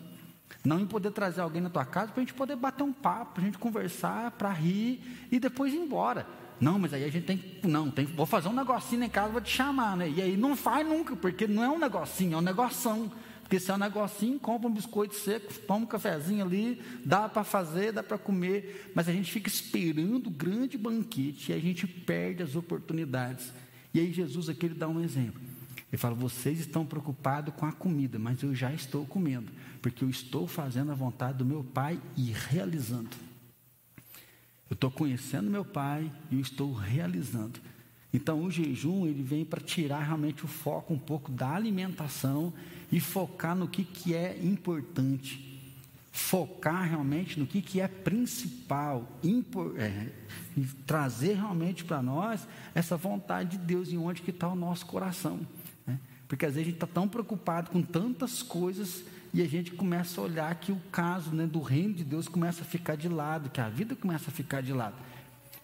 Não 0.66 0.80
em 0.80 0.86
poder 0.86 1.12
trazer 1.12 1.42
alguém 1.42 1.62
na 1.62 1.70
tua 1.70 1.86
casa 1.86 2.12
para 2.12 2.22
a 2.22 2.26
gente 2.26 2.34
poder 2.34 2.56
bater 2.56 2.84
um 2.84 2.92
papo, 2.92 3.36
para 3.36 3.44
a 3.44 3.46
gente 3.46 3.58
conversar, 3.58 4.32
para 4.32 4.52
rir 4.52 5.02
e 5.32 5.40
depois 5.40 5.74
ir 5.74 5.78
embora. 5.78 6.28
Não, 6.60 6.78
mas 6.78 6.94
aí 6.94 7.04
a 7.04 7.10
gente 7.10 7.26
tem 7.26 7.38
que. 7.38 7.68
Não, 7.68 7.90
tem, 7.90 8.06
vou 8.06 8.26
fazer 8.26 8.50
um 8.50 8.54
negocinho 8.54 9.04
em 9.04 9.10
casa, 9.10 9.32
vou 9.32 9.42
te 9.42 9.52
chamar, 9.52 9.96
né? 9.96 10.10
E 10.10 10.22
aí 10.22 10.36
não 10.36 10.56
faz 10.56 10.86
nunca, 10.86 11.16
porque 11.16 11.48
não 11.48 11.64
é 11.64 11.70
um 11.70 11.80
negocinho, 11.80 12.34
é 12.34 12.38
um 12.38 12.42
negoção. 12.42 13.12
Porque 13.48 13.62
se 13.62 13.72
é 13.72 13.74
um 13.74 13.78
negocinho, 13.78 14.38
compra 14.38 14.68
um 14.68 14.74
biscoito 14.74 15.16
seco, 15.16 15.54
toma 15.66 15.86
um 15.86 15.88
cafezinho 15.88 16.44
ali, 16.44 16.82
dá 17.06 17.30
para 17.30 17.46
fazer, 17.46 17.94
dá 17.94 18.04
para 18.04 18.18
comer, 18.18 18.92
mas 18.94 19.08
a 19.08 19.14
gente 19.14 19.32
fica 19.32 19.48
esperando 19.48 20.28
o 20.28 20.30
grande 20.30 20.78
banquete 20.78 21.54
e 21.54 21.56
a 21.56 21.58
gente 21.58 21.88
perde 21.88 22.44
as 22.44 22.58
oportunidades. 22.58 23.54
E 23.94 24.02
aí 24.02 24.12
Jesus 24.12 24.50
aqui 24.50 24.66
ele 24.66 24.76
dá 24.76 24.90
um 24.90 25.02
exemplo. 25.02 25.42
Ele 25.90 25.98
fala: 25.98 26.14
vocês 26.14 26.60
estão 26.60 26.86
preocupados 26.86 27.54
com 27.56 27.66
a 27.66 27.72
comida, 27.72 28.20
mas 28.20 28.44
eu 28.44 28.54
já 28.54 28.74
estou 28.74 29.06
comendo, 29.06 29.50
porque 29.82 30.04
eu 30.04 30.10
estou 30.10 30.46
fazendo 30.46 30.92
a 30.92 30.96
vontade 30.96 31.38
do 31.38 31.46
meu 31.46 31.64
Pai 31.64 32.02
e 32.18 32.34
realizando. 32.50 33.16
Eu 34.70 34.74
estou 34.74 34.92
conhecendo 34.92 35.50
meu 35.50 35.64
Pai 35.64 36.12
e 36.30 36.36
eu 36.36 36.42
estou 36.42 36.74
realizando. 36.74 37.62
Então 38.14 38.44
o 38.44 38.52
jejum 38.52 39.06
ele 39.06 39.22
vem 39.22 39.44
para 39.44 39.62
tirar 39.62 40.02
realmente 40.02 40.46
o 40.46 40.48
foco 40.48 40.94
um 40.94 40.98
pouco 41.00 41.32
da 41.32 41.54
alimentação 41.54 42.54
e 42.92 43.00
focar 43.00 43.56
no 43.56 43.68
que, 43.68 43.84
que 43.84 44.14
é 44.14 44.40
importante. 44.42 45.46
Focar 46.12 46.90
realmente 46.90 47.40
no 47.40 47.46
que, 47.46 47.62
que 47.62 47.80
é 47.80 47.88
principal, 47.88 49.08
impor, 49.24 49.76
é, 49.78 50.10
trazer 50.86 51.36
realmente 51.36 51.84
para 51.84 52.02
nós 52.02 52.48
essa 52.74 52.98
vontade 52.98 53.58
de 53.58 53.58
Deus 53.60 53.92
e 53.92 53.98
onde 53.98 54.22
que 54.22 54.32
está 54.32 54.48
o 54.48 54.56
nosso 54.56 54.86
coração. 54.86 55.40
Né? 55.86 56.00
Porque 56.28 56.46
às 56.46 56.54
vezes 56.54 56.66
a 56.66 56.72
gente 56.72 56.84
está 56.84 56.88
tão 56.88 57.08
preocupado 57.08 57.70
com 57.70 57.82
tantas 57.84 58.42
coisas 58.42 59.04
e 59.34 59.42
a 59.42 59.46
gente 59.46 59.72
começa 59.72 60.20
a 60.20 60.24
olhar 60.24 60.56
que 60.56 60.72
o 60.72 60.82
caso 60.92 61.32
né, 61.36 61.46
do 61.46 61.62
reino 61.62 61.94
de 61.94 62.04
Deus 62.04 62.28
começa 62.28 62.64
a 62.64 62.66
ficar 62.66 62.96
de 62.96 63.10
lado, 63.10 63.50
que 63.50 63.62
a 63.62 63.70
vida 63.70 63.96
começa 63.96 64.32
a 64.32 64.34
ficar 64.34 64.62
de 64.62 64.74
lado. 64.74 64.96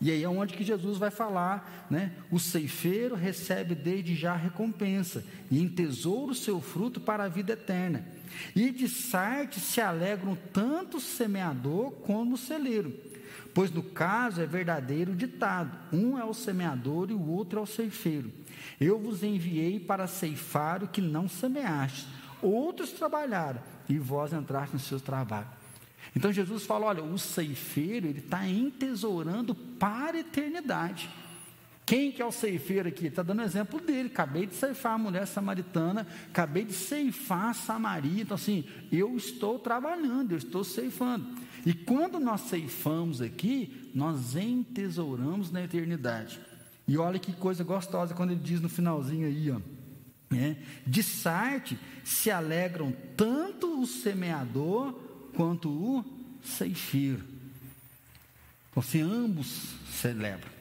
E 0.03 0.11
aí 0.11 0.21
é 0.21 0.27
onde 0.27 0.53
que 0.53 0.65
Jesus 0.65 0.97
vai 0.97 1.09
falar, 1.09 1.87
né? 1.89 2.11
O 2.29 2.37
ceifeiro 2.37 3.15
recebe 3.15 3.73
desde 3.73 4.13
já 4.13 4.35
recompensa, 4.35 5.23
e 5.49 5.61
em 5.61 5.69
tesouro 5.69 6.35
seu 6.35 6.59
fruto 6.59 6.99
para 6.99 7.23
a 7.23 7.29
vida 7.29 7.53
eterna. 7.53 8.05
E 8.53 8.69
de 8.69 8.89
Sarte 8.89 9.61
se 9.61 9.79
alegram 9.79 10.37
tanto 10.51 10.97
o 10.97 11.01
semeador 11.01 11.91
como 11.91 12.35
o 12.35 12.37
celeiro. 12.37 12.93
Pois 13.53 13.71
no 13.71 13.81
caso 13.81 14.41
é 14.41 14.45
verdadeiro 14.45 15.15
ditado: 15.15 15.71
um 15.93 16.19
é 16.19 16.25
o 16.25 16.33
semeador 16.33 17.09
e 17.09 17.13
o 17.13 17.25
outro 17.25 17.59
é 17.59 17.61
o 17.61 17.65
ceifeiro. 17.65 18.29
Eu 18.81 18.99
vos 18.99 19.23
enviei 19.23 19.79
para 19.79 20.05
ceifar 20.05 20.83
o 20.83 20.87
que 20.89 20.99
não 20.99 21.29
semeaste. 21.29 22.05
Outros 22.41 22.91
trabalharam 22.91 23.61
e 23.87 23.97
vós 23.97 24.33
entraste 24.33 24.73
no 24.73 24.81
seu 24.81 24.99
trabalho. 24.99 25.62
Então 26.15 26.31
Jesus 26.31 26.65
fala: 26.65 26.87
olha, 26.87 27.03
o 27.03 27.17
ceifeiro 27.17 28.07
ele 28.07 28.19
está 28.19 28.47
entesourando 28.47 29.55
para 29.55 30.17
a 30.17 30.19
eternidade. 30.19 31.09
Quem 31.85 32.11
que 32.11 32.21
é 32.21 32.25
o 32.25 32.31
ceifeiro 32.31 32.87
aqui? 32.87 33.07
Está 33.07 33.21
dando 33.21 33.41
exemplo 33.41 33.79
dele. 33.79 34.07
Acabei 34.07 34.45
de 34.45 34.55
ceifar 34.55 34.93
a 34.93 34.97
mulher 34.97 35.27
samaritana, 35.27 36.07
acabei 36.29 36.63
de 36.63 36.73
ceifar 36.73 37.49
a 37.49 37.53
Samaria. 37.53 38.21
Então, 38.21 38.35
assim, 38.35 38.63
eu 38.91 39.17
estou 39.17 39.59
trabalhando, 39.59 40.31
eu 40.31 40.37
estou 40.37 40.63
ceifando. 40.63 41.25
E 41.65 41.73
quando 41.73 42.19
nós 42.19 42.41
ceifamos 42.41 43.21
aqui, 43.21 43.91
nós 43.93 44.35
entesouramos 44.35 45.51
na 45.51 45.63
eternidade. 45.63 46.39
E 46.87 46.97
olha 46.97 47.19
que 47.19 47.33
coisa 47.33 47.63
gostosa 47.63 48.13
quando 48.13 48.31
ele 48.31 48.39
diz 48.39 48.61
no 48.61 48.69
finalzinho 48.69 49.27
aí, 49.27 49.51
ó. 49.51 49.59
Né? 50.29 50.57
De 50.87 51.03
Sarte 51.03 51.77
se 52.03 52.31
alegram 52.31 52.93
tanto 53.15 53.81
o 53.81 53.85
semeador 53.85 54.99
quanto 55.35 55.69
o 55.69 56.05
ceifeiro. 56.43 57.23
Então, 58.71 58.81
se 58.81 58.99
ambos 58.99 59.75
celebram. 59.91 60.51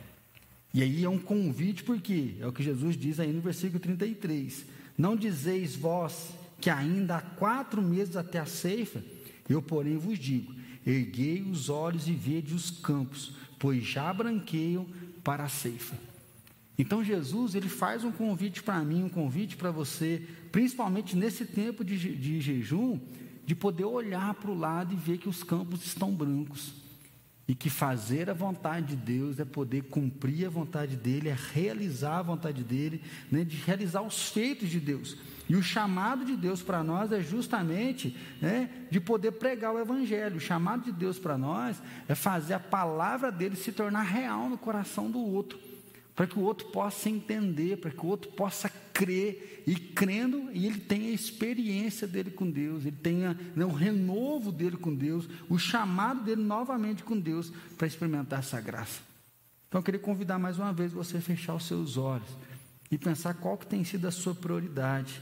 E 0.75 0.83
aí 0.83 1.05
é 1.05 1.09
um 1.09 1.19
convite, 1.19 1.83
porque 1.83 2.37
é 2.41 2.47
o 2.47 2.52
que 2.52 2.62
Jesus 2.62 2.97
diz 2.97 3.21
aí 3.21 3.33
no 3.33 3.41
versículo 3.41 3.79
33. 3.79 4.64
Não 4.97 5.17
dizeis 5.17 5.76
vós 5.76 6.31
que 6.61 6.71
ainda 6.71 7.17
há 7.17 7.21
quatro 7.21 7.83
meses 7.83 8.17
até 8.17 8.38
a 8.38 8.47
ceifa? 8.47 9.02
Eu, 9.49 9.61
porém, 9.61 9.99
vos 9.99 10.19
digo: 10.19 10.55
erguei 10.87 11.43
os 11.43 11.69
olhos 11.69 12.09
e 12.09 12.12
vede 12.12 12.55
os 12.55 12.71
campos, 12.71 13.35
pois 13.59 13.85
já 13.85 14.12
branqueiam 14.12 14.87
para 15.23 15.45
a 15.45 15.49
ceifa. 15.49 15.97
Então 16.79 17.05
Jesus 17.05 17.55
ele 17.55 17.69
faz 17.69 18.02
um 18.02 18.11
convite 18.11 18.62
para 18.62 18.83
mim, 18.83 19.05
um 19.05 19.09
convite 19.09 19.57
para 19.57 19.71
você, 19.71 20.23
principalmente 20.50 21.17
nesse 21.17 21.45
tempo 21.45 21.85
de, 21.85 21.97
de 22.17 22.41
jejum, 22.41 22.99
de 23.52 23.56
poder 23.56 23.85
olhar 23.85 24.32
para 24.32 24.50
o 24.50 24.59
lado 24.59 24.94
e 24.94 24.97
ver 24.97 25.18
que 25.18 25.28
os 25.28 25.42
campos 25.42 25.85
estão 25.85 26.11
brancos. 26.11 26.73
E 27.47 27.54
que 27.54 27.68
fazer 27.68 28.30
a 28.30 28.32
vontade 28.32 28.97
de 28.97 28.97
Deus 28.97 29.38
é 29.38 29.44
poder 29.44 29.82
cumprir 29.82 30.47
a 30.47 30.49
vontade 30.49 30.97
dEle, 30.97 31.28
é 31.28 31.37
realizar 31.52 32.21
a 32.21 32.23
vontade 32.23 32.64
dEle, 32.64 33.02
né, 33.30 33.44
de 33.44 33.59
realizar 33.59 34.00
os 34.00 34.30
feitos 34.30 34.71
de 34.71 34.80
Deus. 34.80 35.18
E 35.50 35.54
o 35.54 35.62
chamado 35.62 36.25
de 36.25 36.35
Deus 36.35 36.62
para 36.62 36.82
nós 36.82 37.12
é 37.12 37.21
justamente 37.21 38.16
né, 38.40 38.71
de 38.90 38.99
poder 38.99 39.32
pregar 39.32 39.75
o 39.75 39.78
Evangelho. 39.78 40.37
O 40.37 40.40
chamado 40.40 40.85
de 40.85 40.92
Deus 40.92 41.18
para 41.18 41.37
nós 41.37 41.76
é 42.09 42.14
fazer 42.14 42.54
a 42.54 42.61
palavra 42.61 43.30
dele 43.30 43.56
se 43.56 43.71
tornar 43.71 44.04
real 44.04 44.49
no 44.49 44.56
coração 44.56 45.11
do 45.11 45.18
outro 45.18 45.59
para 46.14 46.26
que 46.26 46.38
o 46.38 46.42
outro 46.42 46.69
possa 46.69 47.09
entender, 47.09 47.78
para 47.78 47.90
que 47.90 48.04
o 48.04 48.09
outro 48.09 48.31
possa 48.33 48.69
crer, 48.69 49.62
e 49.66 49.75
crendo, 49.76 50.50
e 50.52 50.66
ele 50.66 50.81
tenha 50.81 51.11
a 51.11 51.14
experiência 51.14 52.07
dele 52.07 52.31
com 52.31 52.50
Deus, 52.50 52.85
ele 52.85 52.97
tenha 52.97 53.38
né, 53.54 53.64
o 53.64 53.73
renovo 53.73 54.50
dele 54.50 54.76
com 54.76 54.95
Deus, 54.95 55.28
o 55.49 55.59
chamado 55.59 56.23
dele 56.25 56.42
novamente 56.42 57.02
com 57.02 57.19
Deus, 57.19 57.52
para 57.76 57.87
experimentar 57.87 58.40
essa 58.40 58.61
graça. 58.61 59.00
Então 59.69 59.78
eu 59.78 59.83
queria 59.85 60.00
convidar 60.00 60.38
mais 60.38 60.59
uma 60.59 60.73
vez 60.73 60.92
você 60.92 61.16
a 61.16 61.21
fechar 61.21 61.54
os 61.54 61.64
seus 61.64 61.97
olhos 61.97 62.28
e 62.90 62.99
pensar 62.99 63.35
qual 63.35 63.57
que 63.57 63.66
tem 63.66 63.85
sido 63.85 64.07
a 64.07 64.11
sua 64.11 64.35
prioridade. 64.35 65.21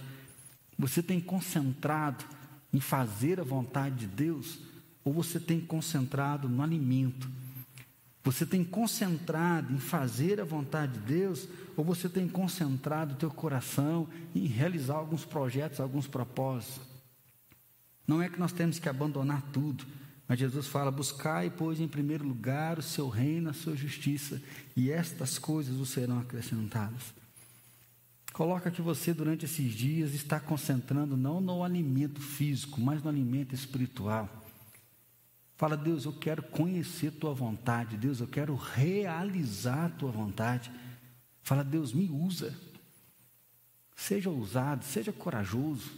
Você 0.78 1.02
tem 1.02 1.20
concentrado 1.20 2.25
em 2.73 2.80
fazer 2.80 3.38
a 3.38 3.44
vontade 3.44 3.94
de 3.97 4.06
Deus, 4.06 4.59
ou 5.04 5.12
você 5.12 5.38
tem 5.38 5.61
concentrado 5.61 6.49
no 6.49 6.62
alimento? 6.62 7.28
Você 8.22 8.44
tem 8.44 8.62
concentrado 8.62 9.72
em 9.72 9.78
fazer 9.78 10.40
a 10.40 10.44
vontade 10.44 10.92
de 10.92 11.00
Deus 11.00 11.48
ou 11.76 11.84
você 11.84 12.08
tem 12.08 12.28
concentrado 12.28 13.14
o 13.14 13.16
teu 13.16 13.30
coração 13.30 14.06
em 14.34 14.46
realizar 14.46 14.96
alguns 14.96 15.24
projetos, 15.24 15.80
alguns 15.80 16.06
propósitos? 16.06 16.80
Não 18.06 18.20
é 18.20 18.28
que 18.28 18.38
nós 18.38 18.52
temos 18.52 18.78
que 18.78 18.88
abandonar 18.88 19.40
tudo, 19.52 19.86
mas 20.28 20.38
Jesus 20.38 20.66
fala: 20.66 20.90
buscai, 20.90 21.50
pois, 21.50 21.80
em 21.80 21.88
primeiro 21.88 22.26
lugar 22.26 22.78
o 22.78 22.82
seu 22.82 23.08
reino, 23.08 23.48
a 23.48 23.54
sua 23.54 23.74
justiça, 23.74 24.42
e 24.76 24.90
estas 24.90 25.38
coisas 25.38 25.76
vos 25.76 25.88
serão 25.88 26.18
acrescentadas. 26.18 27.14
Coloca 28.32 28.70
que 28.70 28.82
você, 28.82 29.12
durante 29.12 29.44
esses 29.44 29.72
dias, 29.72 30.14
está 30.14 30.38
concentrando 30.38 31.16
não 31.16 31.40
no 31.40 31.64
alimento 31.64 32.20
físico, 32.20 32.80
mas 32.80 33.02
no 33.02 33.08
alimento 33.08 33.54
espiritual. 33.54 34.39
Fala, 35.60 35.76
Deus, 35.76 36.06
eu 36.06 36.12
quero 36.14 36.42
conhecer 36.42 37.10
tua 37.10 37.34
vontade. 37.34 37.98
Deus, 37.98 38.18
eu 38.18 38.26
quero 38.26 38.54
realizar 38.54 39.90
tua 39.90 40.10
vontade. 40.10 40.72
Fala, 41.42 41.62
Deus, 41.62 41.92
me 41.92 42.08
usa. 42.08 42.56
Seja 43.94 44.30
ousado, 44.30 44.86
seja 44.86 45.12
corajoso. 45.12 45.90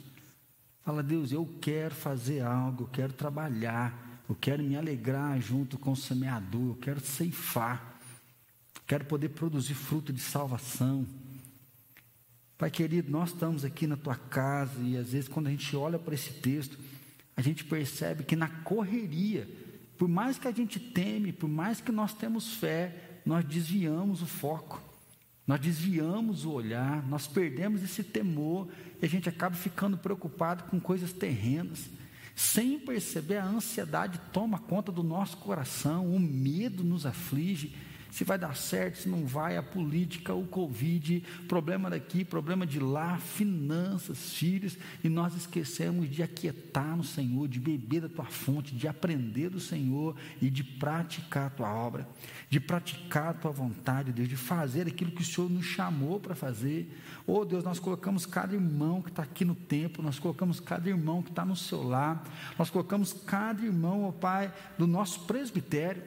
Fala, 0.81 1.00
Deus, 1.00 1.31
eu 1.31 1.49
quero 1.61 1.95
fazer 1.95 2.40
algo, 2.40 2.83
eu 2.83 2.88
quero 2.88 3.12
trabalhar, 3.12 4.25
eu 4.28 4.35
quero 4.35 4.64
me 4.64 4.75
alegrar 4.75 5.40
junto 5.40 5.78
com 5.78 5.92
o 5.92 5.97
semeador, 5.97 6.71
eu 6.71 6.78
quero 6.83 6.99
ceifar, 6.99 8.00
quero 8.85 9.04
poder 9.04 9.28
produzir 9.28 9.75
fruto 9.75 10.12
de 10.12 10.21
salvação. 10.21 11.07
Pai 12.59 12.69
querido, 12.69 13.12
nós 13.12 13.31
estamos 13.31 13.64
aqui 13.64 13.87
na 13.87 13.97
tua 13.97 14.16
casa 14.16 14.81
e 14.81 14.97
às 14.97 15.12
vezes 15.12 15.28
quando 15.28 15.47
a 15.47 15.50
gente 15.50 15.76
olha 15.76 16.00
para 16.00 16.14
esse 16.14 16.33
texto, 16.33 16.76
a 17.37 17.43
gente 17.43 17.65
percebe 17.65 18.25
que 18.25 18.37
na 18.37 18.49
correria, 18.49 19.49
por 19.99 20.09
mais 20.09 20.39
que 20.39 20.49
a 20.49 20.53
gente 20.53 20.79
teme, 20.79 21.33
por 21.33 21.49
mais 21.49 21.81
que 21.81 21.93
nós 21.93 22.12
temos 22.12 22.55
fé, 22.55 23.21
nós 23.25 23.45
desviamos 23.45 24.23
o 24.23 24.27
foco, 24.27 24.83
nós 25.47 25.61
desviamos 25.61 26.45
o 26.45 26.53
olhar, 26.53 27.07
nós 27.09 27.27
perdemos 27.27 27.83
esse 27.83 28.05
temor 28.05 28.69
e 29.01 29.05
a 29.05 29.09
gente 29.09 29.29
acaba 29.29 29.55
ficando 29.55 29.97
preocupado 29.97 30.65
com 30.65 30.79
coisas 30.79 31.12
terrenas. 31.12 31.89
Sem 32.35 32.79
perceber, 32.79 33.37
a 33.37 33.45
ansiedade 33.45 34.21
toma 34.33 34.59
conta 34.59 34.91
do 34.91 35.03
nosso 35.03 35.37
coração, 35.39 36.15
o 36.15 36.19
medo 36.19 36.83
nos 36.83 37.05
aflige 37.05 37.75
se 38.12 38.25
vai 38.25 38.37
dar 38.37 38.54
certo, 38.54 38.99
se 38.99 39.09
não 39.09 39.25
vai, 39.25 39.57
a 39.57 39.62
política, 39.62 40.35
o 40.35 40.47
Covid, 40.47 41.25
problema 41.49 41.88
daqui, 41.88 42.26
problema 42.26 42.66
de 42.66 42.78
lá, 42.78 43.16
finanças, 43.16 44.35
filhos, 44.35 44.76
e 45.02 45.09
nós 45.09 45.35
esquecemos 45.35 46.11
de 46.11 46.23
aquietar 46.23 46.95
no 46.95 47.02
Senhor, 47.02 47.49
de 47.49 47.59
beber 47.59 48.02
da 48.02 48.11
tua 48.11 48.26
fonte, 48.26 48.75
de 48.75 48.87
aprender 48.87 49.49
do 49.49 49.59
Senhor 49.59 50.14
e 50.42 50.50
de 50.50 50.62
praticar 50.62 51.47
a 51.47 51.50
tua 51.50 51.73
obra, 51.73 52.07
de 52.50 52.61
praticar 52.61 53.28
a 53.28 53.33
tua 53.33 53.50
vontade, 53.50 54.12
Deus, 54.12 54.28
de 54.28 54.37
fazer 54.37 54.87
aquilo 54.87 55.11
que 55.11 55.23
o 55.23 55.25
Senhor 55.25 55.49
nos 55.49 55.64
chamou 55.64 56.21
para 56.21 56.35
fazer. 56.35 56.95
Oh 57.26 57.47
Deus, 57.47 57.64
nós 57.64 57.78
colocamos 57.78 58.26
cada 58.26 58.54
irmão 58.54 59.00
que 59.00 59.09
está 59.09 59.23
aqui 59.23 59.42
no 59.42 59.54
templo, 59.54 60.04
nós 60.04 60.19
colocamos 60.19 60.61
cada 60.61 60.87
irmão 60.87 61.23
que 61.23 61.31
está 61.31 61.47
no 61.47 61.57
seu 61.57 61.83
lar, 61.83 62.23
nós 62.59 62.69
colocamos 62.69 63.14
cada 63.14 63.64
irmão, 63.64 64.04
oh 64.04 64.12
Pai, 64.12 64.52
do 64.78 64.87
nosso 64.87 65.21
presbitério. 65.21 66.02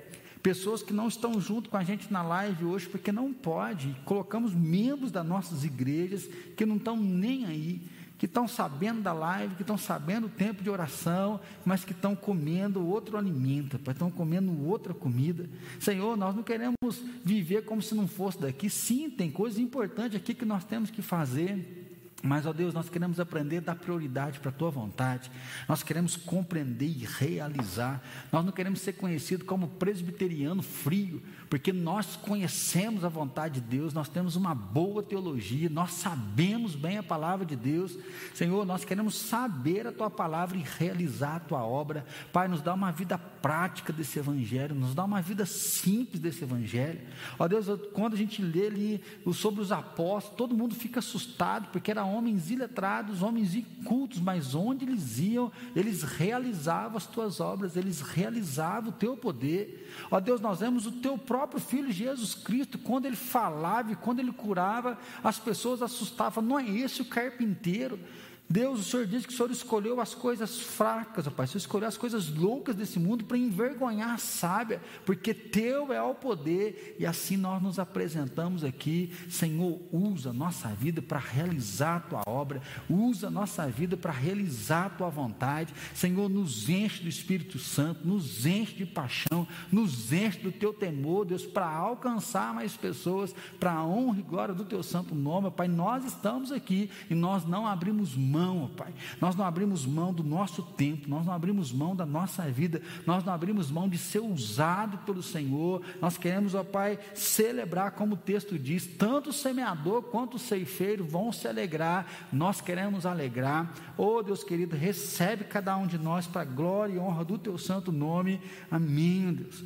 Pessoas 0.45 0.83
que 0.83 0.93
não 0.93 1.07
estão 1.07 1.41
junto 1.41 1.71
com 1.71 1.75
a 1.75 1.83
gente 1.83 2.13
na 2.13 2.21
live 2.21 2.65
hoje 2.65 2.87
porque 2.87 3.11
não 3.11 3.33
pode. 3.33 3.97
Colocamos 4.05 4.53
membros 4.53 5.09
das 5.09 5.25
nossas 5.25 5.63
igrejas 5.63 6.29
que 6.55 6.67
não 6.67 6.75
estão 6.75 6.95
nem 6.95 7.45
aí, 7.45 7.81
que 8.15 8.27
estão 8.27 8.47
sabendo 8.47 9.01
da 9.01 9.11
live, 9.11 9.55
que 9.55 9.63
estão 9.63 9.75
sabendo 9.75 10.27
o 10.27 10.29
tempo 10.29 10.61
de 10.61 10.69
oração, 10.69 11.39
mas 11.65 11.83
que 11.83 11.93
estão 11.93 12.15
comendo 12.15 12.85
outro 12.85 13.17
alimento, 13.17 13.79
estão 13.89 14.11
comendo 14.11 14.67
outra 14.67 14.93
comida. 14.93 15.49
Senhor, 15.79 16.15
nós 16.15 16.35
não 16.35 16.43
queremos 16.43 16.75
viver 17.23 17.65
como 17.65 17.81
se 17.81 17.95
não 17.95 18.07
fosse 18.07 18.39
daqui. 18.39 18.69
Sim, 18.69 19.09
tem 19.09 19.31
coisas 19.31 19.57
importantes 19.57 20.15
aqui 20.15 20.35
que 20.35 20.45
nós 20.45 20.63
temos 20.63 20.91
que 20.91 21.01
fazer. 21.01 21.84
Mas, 22.25 22.45
ó 22.47 22.51
Deus, 22.51 22.73
nós 22.73 22.89
queremos 22.89 23.19
aprender 23.19 23.57
a 23.57 23.61
dar 23.61 23.75
prioridade 23.75 24.39
para 24.39 24.49
a 24.49 24.53
tua 24.53 24.71
vontade. 24.71 25.29
Nós 25.69 25.83
queremos 25.83 26.15
compreender 26.15 26.87
e 26.87 27.05
realizar. 27.05 28.01
Nós 28.31 28.43
não 28.43 28.51
queremos 28.51 28.81
ser 28.81 28.93
conhecidos 28.93 29.45
como 29.45 29.67
presbiteriano 29.67 30.63
frio, 30.63 31.21
porque 31.49 31.71
nós 31.71 32.15
conhecemos 32.15 33.05
a 33.05 33.09
vontade 33.09 33.61
de 33.61 33.67
Deus, 33.67 33.93
nós 33.93 34.09
temos 34.09 34.35
uma 34.35 34.55
boa 34.55 35.03
teologia, 35.03 35.69
nós 35.69 35.91
sabemos 35.93 36.75
bem 36.75 36.97
a 36.97 37.03
palavra 37.03 37.45
de 37.45 37.55
Deus. 37.55 37.97
Senhor, 38.33 38.65
nós 38.65 38.83
queremos 38.83 39.15
saber 39.15 39.85
a 39.85 39.91
tua 39.91 40.09
palavra 40.09 40.57
e 40.57 40.63
realizar 40.79 41.35
a 41.35 41.39
tua 41.39 41.63
obra. 41.63 42.05
Pai, 42.33 42.47
nos 42.47 42.61
dá 42.61 42.73
uma 42.73 42.91
vida 42.91 43.17
prática 43.17 43.93
desse 43.93 44.17
evangelho, 44.17 44.73
nos 44.73 44.95
dá 44.95 45.03
uma 45.03 45.21
vida 45.21 45.45
simples 45.45 46.19
desse 46.19 46.43
evangelho. 46.43 47.01
Ó 47.37 47.47
Deus, 47.47 47.67
quando 47.93 48.15
a 48.15 48.17
gente 48.17 48.41
lê 48.41 48.65
ali 48.67 49.03
sobre 49.33 49.61
os 49.61 49.71
apóstolos, 49.71 50.37
todo 50.37 50.57
mundo 50.57 50.73
fica 50.73 50.99
assustado, 50.99 51.67
porque 51.71 51.91
era 51.91 52.03
homens 52.15 52.49
iletrados, 52.49 53.21
homens 53.21 53.55
incultos, 53.55 54.19
mas 54.19 54.55
onde 54.55 54.85
eles 54.85 55.19
iam, 55.19 55.51
eles 55.75 56.03
realizavam 56.03 56.97
as 56.97 57.05
tuas 57.05 57.39
obras, 57.39 57.75
eles 57.75 58.01
realizavam 58.01 58.89
o 58.89 58.93
teu 58.93 59.17
poder. 59.17 59.93
Ó 60.09 60.19
Deus, 60.19 60.41
nós 60.41 60.59
vemos 60.59 60.85
o 60.85 60.91
teu 60.91 61.17
próprio 61.17 61.59
filho 61.59 61.91
Jesus 61.91 62.33
Cristo, 62.33 62.77
quando 62.77 63.05
ele 63.05 63.15
falava 63.15 63.91
e 63.91 63.95
quando 63.95 64.19
ele 64.19 64.31
curava, 64.31 64.97
as 65.23 65.37
pessoas 65.39 65.81
assustavam. 65.81 66.43
Não 66.43 66.59
é 66.59 66.69
esse 66.69 67.01
o 67.01 67.05
carpinteiro. 67.05 67.99
Deus, 68.47 68.79
o 68.79 68.83
Senhor 68.83 69.07
diz 69.07 69.25
que 69.25 69.33
o 69.33 69.35
Senhor 69.35 69.49
escolheu 69.49 69.99
as 69.99 70.13
coisas 70.13 70.59
fracas, 70.59 71.25
ó 71.25 71.31
Pai. 71.31 71.45
O 71.45 71.49
Senhor 71.49 71.59
escolheu 71.59 71.87
as 71.87 71.97
coisas 71.97 72.29
loucas 72.29 72.75
desse 72.75 72.99
mundo 72.99 73.25
para 73.25 73.37
envergonhar 73.37 74.11
a 74.11 74.17
sábia, 74.17 74.81
porque 75.03 75.33
Teu 75.33 75.91
é 75.91 76.01
o 76.01 76.13
poder, 76.13 76.95
e 76.99 77.05
assim 77.07 77.37
nós 77.37 77.61
nos 77.61 77.79
apresentamos 77.79 78.63
aqui. 78.63 79.11
Senhor, 79.29 79.81
usa 79.91 80.31
nossa 80.31 80.69
vida 80.69 81.01
para 81.01 81.17
realizar 81.17 81.97
a 81.97 81.99
Tua 82.01 82.23
obra, 82.27 82.61
usa 82.87 83.31
nossa 83.31 83.67
vida 83.67 83.97
para 83.97 84.11
realizar 84.11 84.85
a 84.85 84.89
Tua 84.89 85.09
vontade. 85.09 85.73
Senhor, 85.95 86.29
nos 86.29 86.69
enche 86.69 87.01
do 87.01 87.09
Espírito 87.09 87.57
Santo, 87.57 88.07
nos 88.07 88.45
enche 88.45 88.75
de 88.75 88.85
paixão, 88.85 89.47
nos 89.71 90.13
enche 90.13 90.39
do 90.39 90.51
Teu 90.51 90.71
temor, 90.71 91.25
Deus, 91.25 91.45
para 91.45 91.67
alcançar 91.67 92.53
mais 92.53 92.77
pessoas, 92.77 93.33
para 93.59 93.73
a 93.73 93.85
honra 93.85 94.19
e 94.19 94.23
glória 94.23 94.53
do 94.53 94.65
Teu 94.65 94.83
santo 94.83 95.15
nome, 95.15 95.49
Pai. 95.49 95.67
Nós 95.67 96.05
estamos 96.05 96.51
aqui 96.51 96.91
e 97.09 97.15
nós 97.15 97.43
não 97.43 97.65
abrimos 97.65 98.15
mão 98.15 98.34
mão, 98.35 98.65
ó 98.65 98.67
Pai. 98.67 98.93
Nós 99.21 99.35
não 99.35 99.45
abrimos 99.45 99.85
mão 99.85 100.13
do 100.13 100.23
nosso 100.23 100.61
tempo, 100.61 101.09
nós 101.09 101.25
não 101.25 101.33
abrimos 101.33 101.71
mão 101.71 101.95
da 101.95 102.05
nossa 102.05 102.43
vida, 102.43 102.81
nós 103.05 103.23
não 103.23 103.33
abrimos 103.33 103.71
mão 103.71 103.87
de 103.87 103.97
ser 103.97 104.19
usado 104.19 104.97
pelo 104.99 105.23
Senhor. 105.23 105.81
Nós 106.01 106.17
queremos, 106.17 106.53
ó 106.53 106.63
Pai, 106.63 106.99
celebrar, 107.13 107.91
como 107.91 108.15
o 108.15 108.17
texto 108.17 108.59
diz, 108.59 108.85
tanto 108.85 109.29
o 109.29 109.33
semeador 109.33 110.03
quanto 110.03 110.35
o 110.35 110.39
ceifeiro 110.39 111.05
vão 111.05 111.31
se 111.31 111.47
alegrar. 111.47 112.05
Nós 112.31 112.59
queremos 112.59 113.05
alegrar. 113.05 113.73
Oh, 113.97 114.21
Deus 114.21 114.43
querido, 114.43 114.75
recebe 114.75 115.45
cada 115.45 115.77
um 115.77 115.87
de 115.87 115.97
nós 115.97 116.27
para 116.27 116.41
a 116.41 116.45
glória 116.45 116.93
e 116.93 116.99
honra 116.99 117.23
do 117.23 117.37
teu 117.37 117.57
santo 117.57 117.91
nome. 117.91 118.41
Amém, 118.69 119.33
Deus. 119.33 119.63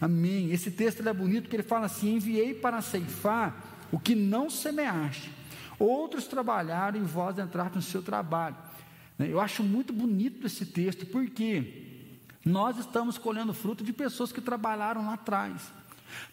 Amém. 0.00 0.50
Esse 0.50 0.70
texto 0.70 1.06
é 1.06 1.12
bonito 1.12 1.44
porque 1.44 1.56
ele 1.56 1.62
fala 1.62 1.86
assim: 1.86 2.16
enviei 2.16 2.54
para 2.54 2.80
ceifar 2.80 3.86
o 3.92 3.98
que 3.98 4.14
não 4.14 4.50
semeaste 4.50 5.37
Outros 5.78 6.26
trabalharam 6.26 6.98
e 6.98 7.02
vós 7.02 7.38
entraram 7.38 7.76
no 7.76 7.82
seu 7.82 8.02
trabalho. 8.02 8.56
Né? 9.18 9.28
Eu 9.30 9.40
acho 9.40 9.62
muito 9.62 9.92
bonito 9.92 10.46
esse 10.46 10.66
texto, 10.66 11.06
porque 11.06 12.08
nós 12.44 12.78
estamos 12.78 13.18
colhendo 13.18 13.52
fruto 13.54 13.84
de 13.84 13.92
pessoas 13.92 14.32
que 14.32 14.40
trabalharam 14.40 15.06
lá 15.06 15.14
atrás. 15.14 15.72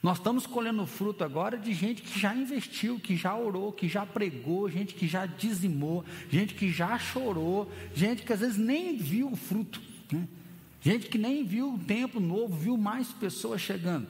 Nós 0.01 0.17
estamos 0.17 0.47
colhendo 0.47 0.85
fruto 0.85 1.23
agora 1.23 1.57
de 1.57 1.73
gente 1.73 2.01
que 2.01 2.19
já 2.19 2.33
investiu, 2.33 2.99
que 2.99 3.15
já 3.15 3.35
orou, 3.35 3.71
que 3.71 3.87
já 3.87 4.05
pregou, 4.05 4.69
gente 4.69 4.93
que 4.93 5.07
já 5.07 5.25
dizimou, 5.25 6.05
gente 6.29 6.53
que 6.53 6.71
já 6.71 6.97
chorou, 6.97 7.69
gente 7.93 8.23
que 8.23 8.31
às 8.31 8.39
vezes 8.39 8.57
nem 8.57 8.95
viu 8.95 9.31
o 9.31 9.35
fruto, 9.35 9.81
né? 10.11 10.27
gente 10.81 11.07
que 11.07 11.17
nem 11.17 11.43
viu 11.43 11.73
o 11.73 11.79
tempo 11.79 12.19
novo, 12.19 12.55
viu 12.55 12.77
mais 12.77 13.09
pessoas 13.09 13.61
chegando. 13.61 14.07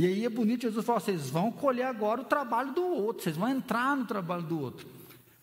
E 0.00 0.06
aí 0.06 0.24
é 0.24 0.30
bonito, 0.30 0.62
Jesus 0.62 0.82
falou: 0.82 0.98
vocês 0.98 1.28
vão 1.28 1.52
colher 1.52 1.84
agora 1.84 2.22
o 2.22 2.24
trabalho 2.24 2.72
do 2.72 2.82
outro, 2.82 3.22
vocês 3.22 3.36
vão 3.36 3.50
entrar 3.50 3.94
no 3.94 4.06
trabalho 4.06 4.42
do 4.42 4.58
outro. 4.58 4.88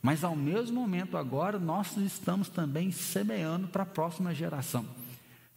Mas 0.02 0.24
ao 0.24 0.36
mesmo 0.36 0.82
momento, 0.82 1.16
agora, 1.16 1.60
nós 1.60 1.96
estamos 1.98 2.50
também 2.50 2.92
semeando 2.92 3.68
para 3.68 3.84
a 3.84 3.86
próxima 3.86 4.34
geração. 4.34 4.84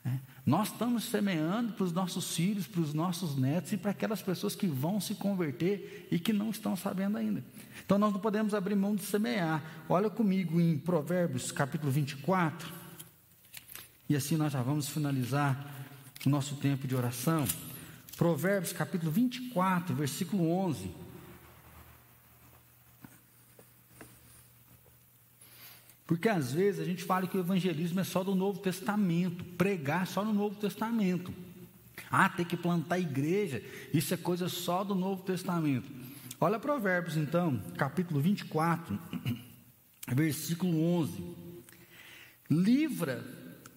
É. 0.05 0.19
Nós 0.45 0.69
estamos 0.69 1.05
semeando 1.05 1.73
para 1.73 1.85
os 1.85 1.93
nossos 1.93 2.37
filhos, 2.37 2.67
para 2.67 2.83
os 2.83 2.93
nossos 2.93 3.39
netos 3.39 3.73
e 3.73 3.79
para 3.79 3.93
aquelas 3.93 4.21
pessoas 4.21 4.55
que 4.55 4.67
vão 4.67 5.01
se 5.01 5.15
converter 5.15 6.07
e 6.11 6.19
que 6.19 6.35
não 6.35 6.51
estão 6.51 6.77
sabendo 6.77 7.17
ainda. 7.17 7.43
Então 7.83 7.99
nós 7.99 8.13
não 8.13 8.21
podemos 8.21 8.53
abrir 8.53 8.75
mão 8.75 8.95
de 8.95 9.03
semear. 9.03 9.63
Olha 9.89 10.11
comigo 10.11 10.61
em 10.61 10.77
Provérbios 10.77 11.51
capítulo 11.51 11.91
24. 11.91 12.71
E 14.11 14.17
assim 14.17 14.37
nós 14.37 14.53
já 14.53 14.61
vamos 14.61 14.91
finalizar 14.91 15.75
o 16.27 16.29
nosso 16.29 16.57
tempo 16.57 16.87
de 16.87 16.95
oração. 16.95 17.47
Provérbios 18.21 18.75
capítulo 18.75 19.11
24, 19.11 19.95
versículo 19.95 20.47
11. 20.51 20.91
Porque 26.07 26.29
às 26.29 26.53
vezes 26.53 26.83
a 26.83 26.85
gente 26.85 27.03
fala 27.03 27.27
que 27.27 27.39
o 27.39 27.41
evangelismo 27.41 27.99
é 27.99 28.05
só 28.05 28.23
do 28.23 28.35
Novo 28.35 28.61
Testamento, 28.61 29.43
pregar 29.43 30.07
só 30.07 30.23
no 30.23 30.35
Novo 30.35 30.55
Testamento. 30.57 31.33
Ah, 32.11 32.29
tem 32.29 32.45
que 32.45 32.59
plantar 32.59 32.99
igreja, 32.99 33.65
isso 33.91 34.13
é 34.13 34.19
coisa 34.19 34.51
só 34.51 34.85
do 34.85 34.95
Novo 34.95 35.23
Testamento. 35.23 35.91
Olha 36.39 36.59
Provérbios 36.59 37.17
então, 37.17 37.59
capítulo 37.79 38.21
24, 38.21 39.01
versículo 40.13 40.79
11. 40.79 41.25
Livra 42.51 43.25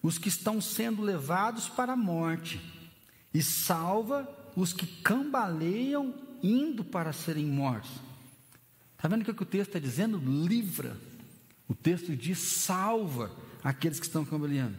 os 0.02 0.18
que 0.18 0.28
estão 0.28 0.60
sendo 0.60 1.00
levados 1.00 1.66
para 1.66 1.94
a 1.94 1.96
morte 1.96 2.73
e 3.34 3.42
salva 3.42 4.28
os 4.56 4.72
que 4.72 4.86
cambaleiam 4.86 6.14
indo 6.40 6.84
para 6.84 7.12
serem 7.12 7.44
mortos. 7.46 7.90
Está 8.96 9.08
vendo 9.08 9.22
o 9.22 9.34
que 9.34 9.42
o 9.42 9.46
texto 9.46 9.68
está 9.70 9.78
dizendo? 9.78 10.16
Livra. 10.16 10.96
O 11.68 11.74
texto 11.74 12.14
diz 12.14 12.38
salva 12.38 13.30
aqueles 13.62 13.98
que 13.98 14.06
estão 14.06 14.24
cambaleando. 14.24 14.76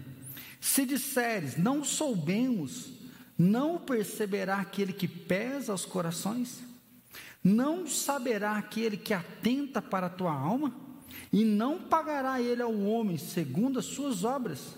Se 0.62 0.86
disseres, 0.86 1.58
não 1.58 1.84
soubemos, 1.84 2.92
não 3.38 3.78
perceberá 3.78 4.58
aquele 4.58 4.94
que 4.94 5.08
pesa 5.08 5.74
os 5.74 5.86
corações? 5.86 6.60
Não 7.44 7.86
saberá 7.86 8.58
aquele 8.58 8.98
que 8.98 9.14
atenta 9.14 9.82
para 9.82 10.08
a 10.08 10.10
tua 10.10 10.34
alma? 10.34 10.74
E 11.32 11.44
não 11.44 11.80
pagará 11.80 12.42
ele 12.42 12.62
ao 12.62 12.76
homem 12.82 13.18
segundo 13.18 13.78
as 13.78 13.86
suas 13.86 14.24
obras? 14.24 14.76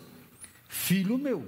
Filho 0.68 1.18
meu, 1.18 1.48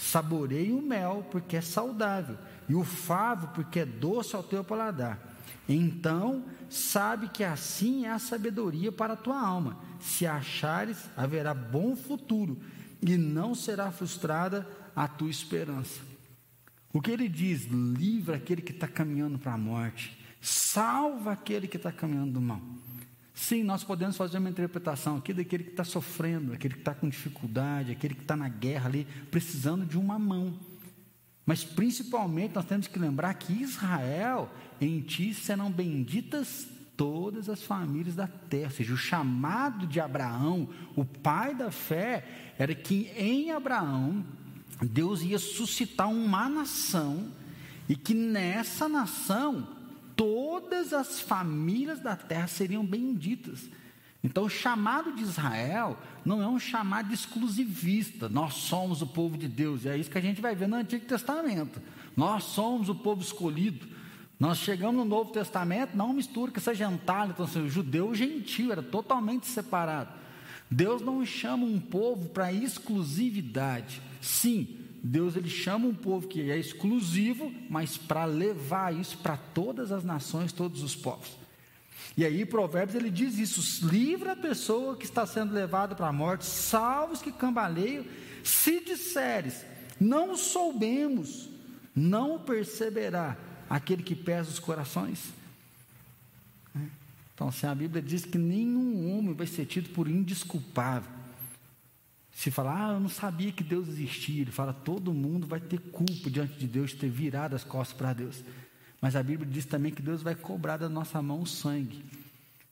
Saboreie 0.00 0.72
o 0.72 0.80
mel, 0.80 1.26
porque 1.30 1.56
é 1.56 1.60
saudável, 1.60 2.38
e 2.66 2.74
o 2.74 2.82
favo, 2.82 3.48
porque 3.48 3.80
é 3.80 3.84
doce 3.84 4.34
ao 4.34 4.42
teu 4.42 4.64
paladar. 4.64 5.20
Então, 5.68 6.42
sabe 6.70 7.28
que 7.28 7.44
assim 7.44 8.06
é 8.06 8.10
a 8.10 8.18
sabedoria 8.18 8.90
para 8.90 9.12
a 9.12 9.16
tua 9.16 9.38
alma. 9.38 9.78
Se 10.00 10.26
achares, 10.26 10.96
haverá 11.14 11.52
bom 11.52 11.94
futuro, 11.94 12.58
e 13.02 13.18
não 13.18 13.54
será 13.54 13.92
frustrada 13.92 14.66
a 14.96 15.06
tua 15.06 15.28
esperança. 15.28 16.00
O 16.94 17.02
que 17.02 17.10
ele 17.10 17.28
diz? 17.28 17.66
Livra 17.66 18.36
aquele 18.36 18.62
que 18.62 18.72
está 18.72 18.88
caminhando 18.88 19.38
para 19.38 19.52
a 19.52 19.58
morte, 19.58 20.18
salva 20.40 21.32
aquele 21.32 21.68
que 21.68 21.76
está 21.76 21.92
caminhando 21.92 22.32
do 22.32 22.40
mal. 22.40 22.62
Sim, 23.40 23.64
nós 23.64 23.82
podemos 23.82 24.18
fazer 24.18 24.36
uma 24.36 24.50
interpretação 24.50 25.16
aqui 25.16 25.32
daquele 25.32 25.64
que 25.64 25.70
está 25.70 25.82
sofrendo, 25.82 26.52
aquele 26.52 26.74
que 26.74 26.80
está 26.80 26.94
com 26.94 27.08
dificuldade, 27.08 27.90
aquele 27.90 28.14
que 28.14 28.20
está 28.20 28.36
na 28.36 28.50
guerra 28.50 28.90
ali, 28.90 29.06
precisando 29.30 29.86
de 29.86 29.96
uma 29.96 30.18
mão. 30.18 30.60
Mas 31.46 31.64
principalmente 31.64 32.54
nós 32.54 32.66
temos 32.66 32.86
que 32.86 32.98
lembrar 32.98 33.32
que 33.32 33.54
Israel, 33.54 34.52
em 34.78 35.00
ti 35.00 35.32
serão 35.32 35.72
benditas 35.72 36.68
todas 36.98 37.48
as 37.48 37.62
famílias 37.62 38.14
da 38.14 38.26
terra. 38.26 38.66
Ou 38.66 38.76
seja, 38.76 38.92
o 38.92 38.98
chamado 38.98 39.86
de 39.86 39.98
Abraão, 39.98 40.68
o 40.94 41.02
pai 41.02 41.54
da 41.54 41.70
fé, 41.70 42.54
era 42.58 42.74
que 42.74 43.10
em 43.16 43.52
Abraão 43.52 44.22
Deus 44.82 45.22
ia 45.22 45.38
suscitar 45.38 46.10
uma 46.10 46.46
nação 46.46 47.32
e 47.88 47.96
que 47.96 48.12
nessa 48.12 48.86
nação 48.86 49.79
todas 50.20 50.92
as 50.92 51.18
famílias 51.18 51.98
da 51.98 52.14
terra 52.14 52.46
seriam 52.46 52.84
benditas. 52.84 53.70
Então, 54.22 54.44
o 54.44 54.50
chamado 54.50 55.14
de 55.14 55.22
Israel 55.22 55.96
não 56.26 56.42
é 56.42 56.46
um 56.46 56.58
chamado 56.58 57.10
exclusivista. 57.14 58.28
Nós 58.28 58.52
somos 58.52 59.00
o 59.00 59.06
povo 59.06 59.38
de 59.38 59.48
Deus. 59.48 59.86
E 59.86 59.88
é 59.88 59.96
isso 59.96 60.10
que 60.10 60.18
a 60.18 60.20
gente 60.20 60.38
vai 60.38 60.54
ver 60.54 60.68
no 60.68 60.76
Antigo 60.76 61.06
Testamento. 61.06 61.80
Nós 62.14 62.44
somos 62.44 62.90
o 62.90 62.94
povo 62.94 63.22
escolhido. 63.22 63.88
Nós 64.38 64.58
chegamos 64.58 64.96
no 64.96 65.06
Novo 65.06 65.32
Testamento, 65.32 65.96
não 65.96 66.12
mistura 66.12 66.52
com 66.52 66.58
essa 66.58 66.74
gentalha. 66.74 67.30
Então, 67.30 67.46
assim, 67.46 67.64
o 67.64 67.70
judeu 67.70 68.12
e 68.12 68.16
gentil 68.16 68.72
era 68.72 68.82
totalmente 68.82 69.46
separado. 69.46 70.12
Deus 70.70 71.00
não 71.00 71.24
chama 71.24 71.64
um 71.64 71.80
povo 71.80 72.28
para 72.28 72.52
exclusividade. 72.52 74.02
Sim, 74.20 74.80
Deus 75.02 75.34
ele 75.34 75.48
chama 75.48 75.86
um 75.86 75.94
povo 75.94 76.28
que 76.28 76.50
é 76.50 76.58
exclusivo, 76.58 77.52
mas 77.68 77.96
para 77.96 78.24
levar 78.26 78.94
isso 78.94 79.16
para 79.18 79.36
todas 79.36 79.90
as 79.92 80.04
nações, 80.04 80.52
todos 80.52 80.82
os 80.82 80.94
povos. 80.94 81.38
E 82.16 82.24
aí, 82.24 82.44
Provérbios 82.44 82.94
ele 82.94 83.10
diz 83.10 83.38
isso: 83.38 83.86
livra 83.86 84.32
a 84.32 84.36
pessoa 84.36 84.96
que 84.96 85.04
está 85.04 85.24
sendo 85.26 85.54
levada 85.54 85.94
para 85.94 86.08
a 86.08 86.12
morte, 86.12 86.44
salva 86.44 87.14
os 87.14 87.22
que 87.22 87.32
cambaleiam. 87.32 88.04
Se 88.44 88.80
disseres, 88.80 89.64
não 89.98 90.36
soubemos, 90.36 91.48
não 91.94 92.38
perceberá 92.38 93.36
aquele 93.68 94.02
que 94.02 94.14
pesa 94.14 94.50
os 94.50 94.58
corações. 94.58 95.32
Então, 97.34 97.48
assim, 97.48 97.66
a 97.66 97.74
Bíblia 97.74 98.02
diz 98.02 98.24
que 98.24 98.36
nenhum 98.36 99.16
homem 99.16 99.32
vai 99.32 99.46
ser 99.46 99.64
tido 99.64 99.88
por 99.90 100.08
indisculpável. 100.08 101.19
Se 102.40 102.50
falar, 102.50 102.86
ah, 102.86 102.92
eu 102.94 103.00
não 103.00 103.10
sabia 103.10 103.52
que 103.52 103.62
Deus 103.62 103.86
existia, 103.86 104.40
ele 104.40 104.50
fala, 104.50 104.72
todo 104.72 105.12
mundo 105.12 105.46
vai 105.46 105.60
ter 105.60 105.78
culpa 105.78 106.30
diante 106.30 106.54
de 106.54 106.66
Deus 106.66 106.88
de 106.88 106.96
ter 106.96 107.10
virado 107.10 107.54
as 107.54 107.64
costas 107.64 107.94
para 107.94 108.14
Deus. 108.14 108.42
Mas 108.98 109.14
a 109.14 109.22
Bíblia 109.22 109.46
diz 109.46 109.66
também 109.66 109.92
que 109.92 110.00
Deus 110.00 110.22
vai 110.22 110.34
cobrar 110.34 110.78
da 110.78 110.88
nossa 110.88 111.20
mão 111.20 111.42
o 111.42 111.46
sangue. 111.46 112.02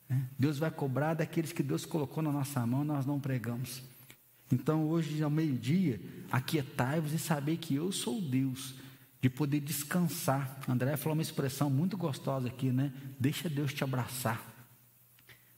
Né? 0.09 0.25
Deus 0.39 0.57
vai 0.57 0.71
cobrar 0.71 1.13
daqueles 1.13 1.53
que 1.53 1.63
Deus 1.63 1.85
colocou 1.85 2.23
na 2.23 2.33
nossa 2.33 2.67
mão, 2.67 2.83
nós 2.83 3.05
não 3.05 3.21
pregamos. 3.21 3.83
Então, 4.51 4.89
hoje, 4.89 5.23
ao 5.23 5.29
meio-dia, 5.29 6.01
aquietai-vos 6.33 7.13
e 7.13 7.19
saber 7.19 7.59
que 7.59 7.75
eu 7.75 7.93
sou 7.93 8.23
Deus, 8.23 8.75
de 9.21 9.29
poder 9.29 9.61
descansar. 9.61 10.61
André 10.67 10.97
falou 10.97 11.13
uma 11.13 11.21
expressão 11.21 11.69
muito 11.69 11.95
gostosa 11.95 12.49
aqui, 12.49 12.71
né? 12.71 12.91
Deixa 13.21 13.51
Deus 13.51 13.75
te 13.75 13.85
abraçar, 13.85 14.43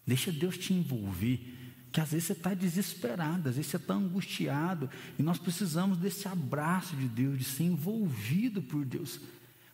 deixa 0.04 0.32
Deus 0.32 0.58
te 0.58 0.74
envolver. 0.74 1.60
Que 1.92 2.00
às 2.00 2.10
vezes 2.10 2.26
você 2.26 2.32
está 2.34 2.54
desesperado, 2.54 3.48
às 3.48 3.56
vezes 3.56 3.70
você 3.70 3.76
está 3.76 3.94
angustiado, 3.94 4.88
e 5.18 5.22
nós 5.22 5.38
precisamos 5.38 5.98
desse 5.98 6.28
abraço 6.28 6.94
de 6.94 7.08
Deus, 7.08 7.38
de 7.38 7.44
ser 7.44 7.64
envolvido 7.64 8.62
por 8.62 8.84
Deus. 8.84 9.20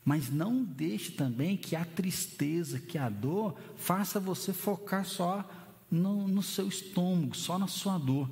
Mas 0.04 0.30
não 0.30 0.62
deixe 0.62 1.12
também 1.12 1.56
que 1.56 1.74
a 1.74 1.84
tristeza, 1.84 2.78
que 2.78 2.96
a 2.96 3.08
dor, 3.08 3.58
faça 3.76 4.20
você 4.20 4.52
focar 4.52 5.04
só 5.04 5.44
no, 5.90 6.26
no 6.26 6.42
seu 6.42 6.68
estômago, 6.68 7.36
só 7.36 7.58
na 7.58 7.66
sua 7.66 7.98
dor. 7.98 8.30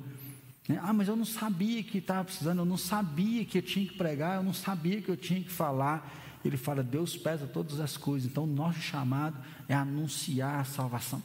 Né? 0.67 0.79
Ah, 0.81 0.93
mas 0.93 1.07
eu 1.07 1.15
não 1.15 1.25
sabia 1.25 1.83
que 1.83 1.99
estava 1.99 2.23
precisando, 2.23 2.59
eu 2.59 2.65
não 2.65 2.77
sabia 2.77 3.45
que 3.45 3.57
eu 3.57 3.61
tinha 3.61 3.85
que 3.85 3.95
pregar, 3.95 4.37
eu 4.37 4.43
não 4.43 4.53
sabia 4.53 5.01
que 5.01 5.09
eu 5.09 5.17
tinha 5.17 5.43
que 5.43 5.51
falar. 5.51 6.11
Ele 6.43 6.57
fala: 6.57 6.81
Deus 6.83 7.15
pesa 7.15 7.45
todas 7.45 7.79
as 7.79 7.97
coisas, 7.97 8.29
então 8.29 8.43
o 8.43 8.47
nosso 8.47 8.79
chamado 8.79 9.37
é 9.67 9.73
anunciar 9.73 10.59
a 10.59 10.63
salvação. 10.63 11.21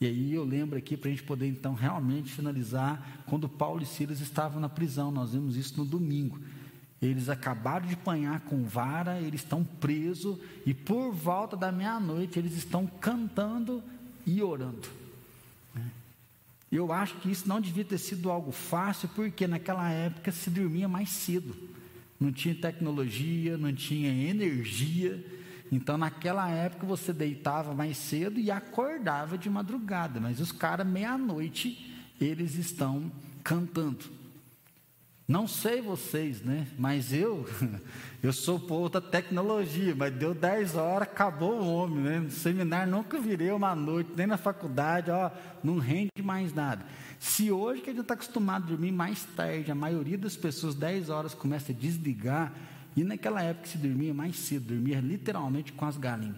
E 0.00 0.06
aí 0.06 0.32
eu 0.32 0.44
lembro 0.44 0.78
aqui 0.78 0.96
para 0.96 1.08
a 1.08 1.10
gente 1.10 1.24
poder 1.24 1.48
então 1.48 1.74
realmente 1.74 2.32
finalizar, 2.32 3.24
quando 3.26 3.48
Paulo 3.48 3.82
e 3.82 3.86
Silas 3.86 4.20
estavam 4.20 4.60
na 4.60 4.68
prisão, 4.68 5.10
nós 5.10 5.32
vimos 5.32 5.56
isso 5.56 5.76
no 5.76 5.84
domingo. 5.84 6.38
Eles 7.02 7.28
acabaram 7.28 7.86
de 7.86 7.94
apanhar 7.94 8.40
com 8.40 8.64
vara, 8.64 9.20
eles 9.20 9.40
estão 9.40 9.64
presos, 9.64 10.38
e 10.64 10.72
por 10.72 11.12
volta 11.12 11.56
da 11.56 11.72
meia-noite 11.72 12.38
eles 12.38 12.56
estão 12.56 12.86
cantando 12.86 13.82
e 14.26 14.42
orando. 14.42 14.88
Eu 16.70 16.92
acho 16.92 17.16
que 17.16 17.30
isso 17.30 17.48
não 17.48 17.60
devia 17.60 17.84
ter 17.84 17.98
sido 17.98 18.30
algo 18.30 18.52
fácil, 18.52 19.08
porque 19.14 19.46
naquela 19.46 19.90
época 19.90 20.30
se 20.30 20.50
dormia 20.50 20.86
mais 20.86 21.08
cedo. 21.08 21.56
Não 22.20 22.30
tinha 22.30 22.54
tecnologia, 22.54 23.56
não 23.56 23.72
tinha 23.72 24.10
energia. 24.10 25.24
Então, 25.70 25.98
naquela 25.98 26.48
época, 26.48 26.86
você 26.86 27.12
deitava 27.12 27.74
mais 27.74 27.96
cedo 27.96 28.40
e 28.40 28.50
acordava 28.50 29.36
de 29.36 29.50
madrugada. 29.50 30.18
Mas 30.18 30.40
os 30.40 30.52
caras, 30.52 30.86
meia-noite, 30.86 31.94
eles 32.20 32.54
estão 32.54 33.10
cantando. 33.42 34.18
Não 35.28 35.46
sei 35.46 35.82
vocês, 35.82 36.40
né? 36.40 36.66
Mas 36.78 37.12
eu, 37.12 37.46
eu 38.22 38.32
sou 38.32 38.58
povo 38.58 38.88
da 38.88 39.00
tecnologia, 39.00 39.94
mas 39.94 40.14
deu 40.14 40.32
10 40.32 40.74
horas, 40.74 41.06
acabou 41.06 41.60
o 41.60 41.70
homem, 41.70 41.98
né? 41.98 42.20
No 42.20 42.30
seminário 42.30 42.90
nunca 42.90 43.20
virei 43.20 43.50
uma 43.50 43.76
noite, 43.76 44.10
nem 44.16 44.26
na 44.26 44.38
faculdade, 44.38 45.10
ó, 45.10 45.30
não 45.62 45.78
rende 45.78 46.22
mais 46.22 46.54
nada. 46.54 46.82
Se 47.20 47.52
hoje 47.52 47.82
que 47.82 47.90
a 47.90 47.92
gente 47.92 48.00
está 48.00 48.14
acostumado 48.14 48.64
a 48.64 48.66
dormir 48.68 48.90
mais 48.90 49.22
tarde, 49.36 49.70
a 49.70 49.74
maioria 49.74 50.16
das 50.16 50.34
pessoas 50.34 50.74
10 50.74 51.10
horas 51.10 51.34
começa 51.34 51.72
a 51.72 51.74
desligar, 51.74 52.50
e 52.98 53.04
naquela 53.04 53.40
época 53.40 53.68
se 53.68 53.78
dormia 53.78 54.12
mais 54.12 54.34
cedo, 54.34 54.74
dormia 54.74 54.98
literalmente 54.98 55.72
com 55.72 55.84
as 55.84 55.96
galinhas. 55.96 56.34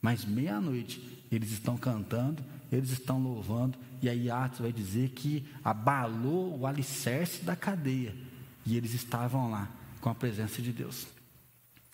Mas 0.00 0.24
meia-noite 0.24 1.26
eles 1.28 1.50
estão 1.50 1.76
cantando, 1.76 2.40
eles 2.70 2.90
estão 2.90 3.20
louvando, 3.20 3.76
e 4.00 4.08
aí 4.08 4.30
Atos 4.30 4.60
vai 4.60 4.72
dizer 4.72 5.08
que 5.08 5.44
abalou 5.64 6.56
o 6.56 6.68
alicerce 6.68 7.42
da 7.42 7.56
cadeia. 7.56 8.14
E 8.64 8.76
eles 8.76 8.94
estavam 8.94 9.50
lá 9.50 9.68
com 10.00 10.08
a 10.08 10.14
presença 10.14 10.62
de 10.62 10.72
Deus. 10.72 11.08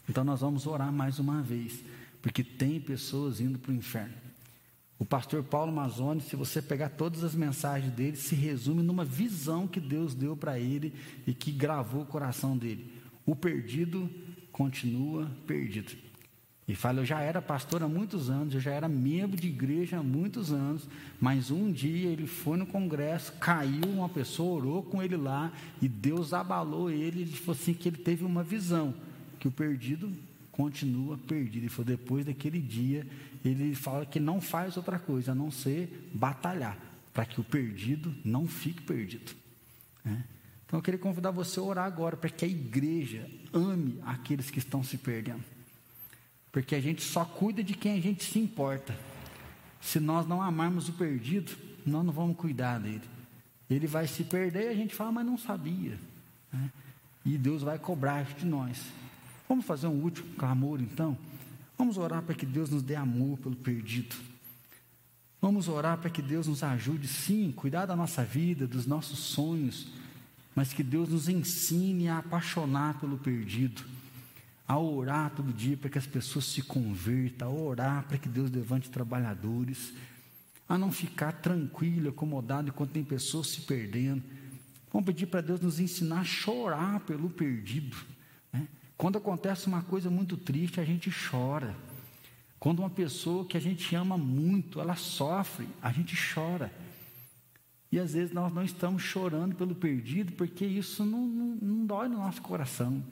Então 0.06 0.22
nós 0.22 0.42
vamos 0.42 0.66
orar 0.66 0.92
mais 0.92 1.18
uma 1.18 1.40
vez, 1.40 1.80
porque 2.20 2.44
tem 2.44 2.78
pessoas 2.78 3.40
indo 3.40 3.58
para 3.58 3.72
o 3.72 3.74
inferno. 3.74 4.12
O 4.98 5.06
pastor 5.06 5.42
Paulo 5.42 5.72
Mazzoni, 5.72 6.20
se 6.20 6.36
você 6.36 6.60
pegar 6.60 6.90
todas 6.90 7.24
as 7.24 7.34
mensagens 7.34 7.90
dele, 7.90 8.18
se 8.18 8.34
resume 8.34 8.82
numa 8.82 9.04
visão 9.04 9.66
que 9.66 9.80
Deus 9.80 10.14
deu 10.14 10.36
para 10.36 10.58
ele 10.58 10.94
e 11.26 11.32
que 11.32 11.50
gravou 11.50 12.02
o 12.02 12.06
coração 12.06 12.54
dele. 12.54 12.93
O 13.26 13.34
perdido 13.34 14.10
continua 14.52 15.30
perdido. 15.46 15.92
E 16.66 16.74
fala, 16.74 17.00
eu 17.00 17.04
já 17.04 17.20
era 17.20 17.42
pastor 17.42 17.82
há 17.82 17.88
muitos 17.88 18.30
anos, 18.30 18.54
eu 18.54 18.60
já 18.60 18.72
era 18.72 18.88
membro 18.88 19.38
de 19.38 19.48
igreja 19.48 19.98
há 19.98 20.02
muitos 20.02 20.50
anos, 20.50 20.88
mas 21.20 21.50
um 21.50 21.70
dia 21.70 22.08
ele 22.08 22.26
foi 22.26 22.56
no 22.56 22.64
congresso, 22.64 23.32
caiu, 23.32 23.84
uma 23.84 24.08
pessoa 24.08 24.56
orou 24.56 24.82
com 24.82 25.02
ele 25.02 25.16
lá, 25.16 25.52
e 25.82 25.88
Deus 25.88 26.32
abalou 26.32 26.90
ele, 26.90 27.20
ele 27.22 27.32
falou 27.32 27.52
assim 27.52 27.74
que 27.74 27.88
ele 27.88 27.98
teve 27.98 28.24
uma 28.24 28.42
visão, 28.42 28.94
que 29.38 29.46
o 29.46 29.50
perdido 29.50 30.10
continua 30.50 31.18
perdido. 31.18 31.66
E 31.66 31.68
foi 31.68 31.84
depois 31.84 32.24
daquele 32.24 32.60
dia, 32.60 33.06
ele 33.44 33.74
fala 33.74 34.06
que 34.06 34.18
não 34.18 34.40
faz 34.40 34.78
outra 34.78 34.98
coisa, 34.98 35.32
a 35.32 35.34
não 35.34 35.50
ser 35.50 36.10
batalhar, 36.14 36.78
para 37.12 37.26
que 37.26 37.40
o 37.40 37.44
perdido 37.44 38.14
não 38.24 38.46
fique 38.46 38.82
perdido. 38.82 39.32
Né? 40.02 40.24
Então 40.74 40.80
eu 40.80 40.82
queria 40.82 40.98
convidar 40.98 41.30
você 41.30 41.60
a 41.60 41.62
orar 41.62 41.86
agora, 41.86 42.16
para 42.16 42.28
que 42.28 42.44
a 42.44 42.48
igreja 42.48 43.30
ame 43.52 44.00
aqueles 44.04 44.50
que 44.50 44.58
estão 44.58 44.82
se 44.82 44.98
perdendo. 44.98 45.44
Porque 46.50 46.74
a 46.74 46.80
gente 46.80 47.00
só 47.00 47.24
cuida 47.24 47.62
de 47.62 47.74
quem 47.74 47.96
a 47.96 48.00
gente 48.00 48.24
se 48.24 48.40
importa. 48.40 48.92
Se 49.80 50.00
nós 50.00 50.26
não 50.26 50.42
amarmos 50.42 50.88
o 50.88 50.92
perdido, 50.94 51.52
nós 51.86 52.04
não 52.04 52.12
vamos 52.12 52.36
cuidar 52.36 52.80
dele. 52.80 53.04
Ele 53.70 53.86
vai 53.86 54.08
se 54.08 54.24
perder 54.24 54.64
e 54.64 54.68
a 54.70 54.74
gente 54.74 54.96
fala, 54.96 55.12
mas 55.12 55.24
não 55.24 55.38
sabia. 55.38 55.96
Né? 56.52 56.72
E 57.24 57.38
Deus 57.38 57.62
vai 57.62 57.78
cobrar 57.78 58.24
de 58.24 58.44
nós. 58.44 58.82
Vamos 59.48 59.64
fazer 59.64 59.86
um 59.86 60.02
último 60.02 60.34
clamor 60.34 60.80
então? 60.80 61.16
Vamos 61.78 61.98
orar 61.98 62.20
para 62.20 62.34
que 62.34 62.44
Deus 62.44 62.70
nos 62.70 62.82
dê 62.82 62.96
amor 62.96 63.38
pelo 63.38 63.54
perdido. 63.54 64.16
Vamos 65.40 65.68
orar 65.68 65.98
para 65.98 66.10
que 66.10 66.20
Deus 66.20 66.48
nos 66.48 66.64
ajude, 66.64 67.06
sim, 67.06 67.52
cuidar 67.52 67.86
da 67.86 67.94
nossa 67.94 68.24
vida, 68.24 68.66
dos 68.66 68.86
nossos 68.86 69.20
sonhos, 69.20 69.86
mas 70.54 70.72
que 70.72 70.82
Deus 70.82 71.08
nos 71.08 71.28
ensine 71.28 72.08
a 72.08 72.18
apaixonar 72.18 73.00
pelo 73.00 73.18
perdido 73.18 73.84
a 74.66 74.78
orar 74.78 75.30
todo 75.30 75.52
dia 75.52 75.76
para 75.76 75.90
que 75.90 75.98
as 75.98 76.06
pessoas 76.06 76.46
se 76.46 76.62
convertam, 76.62 77.48
a 77.48 77.52
orar 77.52 78.04
para 78.04 78.16
que 78.16 78.28
Deus 78.28 78.50
levante 78.50 78.90
trabalhadores, 78.90 79.92
a 80.66 80.78
não 80.78 80.90
ficar 80.90 81.32
tranquilo, 81.32 82.08
acomodado 82.08 82.68
enquanto 82.68 82.92
tem 82.92 83.04
pessoas 83.04 83.48
se 83.48 83.62
perdendo. 83.62 84.22
Vamos 84.90 85.06
pedir 85.06 85.26
para 85.26 85.42
Deus 85.42 85.60
nos 85.60 85.80
ensinar 85.80 86.20
a 86.20 86.24
chorar 86.24 87.00
pelo 87.00 87.28
perdido. 87.28 87.96
Né? 88.52 88.66
Quando 88.96 89.18
acontece 89.18 89.66
uma 89.66 89.82
coisa 89.82 90.08
muito 90.08 90.36
triste, 90.36 90.80
a 90.80 90.84
gente 90.84 91.10
chora. 91.10 91.76
Quando 92.58 92.78
uma 92.78 92.88
pessoa 92.88 93.44
que 93.44 93.58
a 93.58 93.60
gente 93.60 93.94
ama 93.94 94.16
muito, 94.16 94.80
ela 94.80 94.96
sofre, 94.96 95.68
a 95.82 95.92
gente 95.92 96.16
chora. 96.32 96.72
E 97.90 97.98
às 97.98 98.12
vezes 98.12 98.32
nós 98.32 98.52
não 98.52 98.64
estamos 98.64 99.02
chorando 99.02 99.54
pelo 99.54 99.74
perdido, 99.74 100.32
porque 100.32 100.64
isso 100.64 101.04
não, 101.04 101.26
não, 101.26 101.58
não 101.60 101.86
dói 101.86 102.08
no 102.08 102.18
nosso 102.18 102.42
coração. 102.42 103.02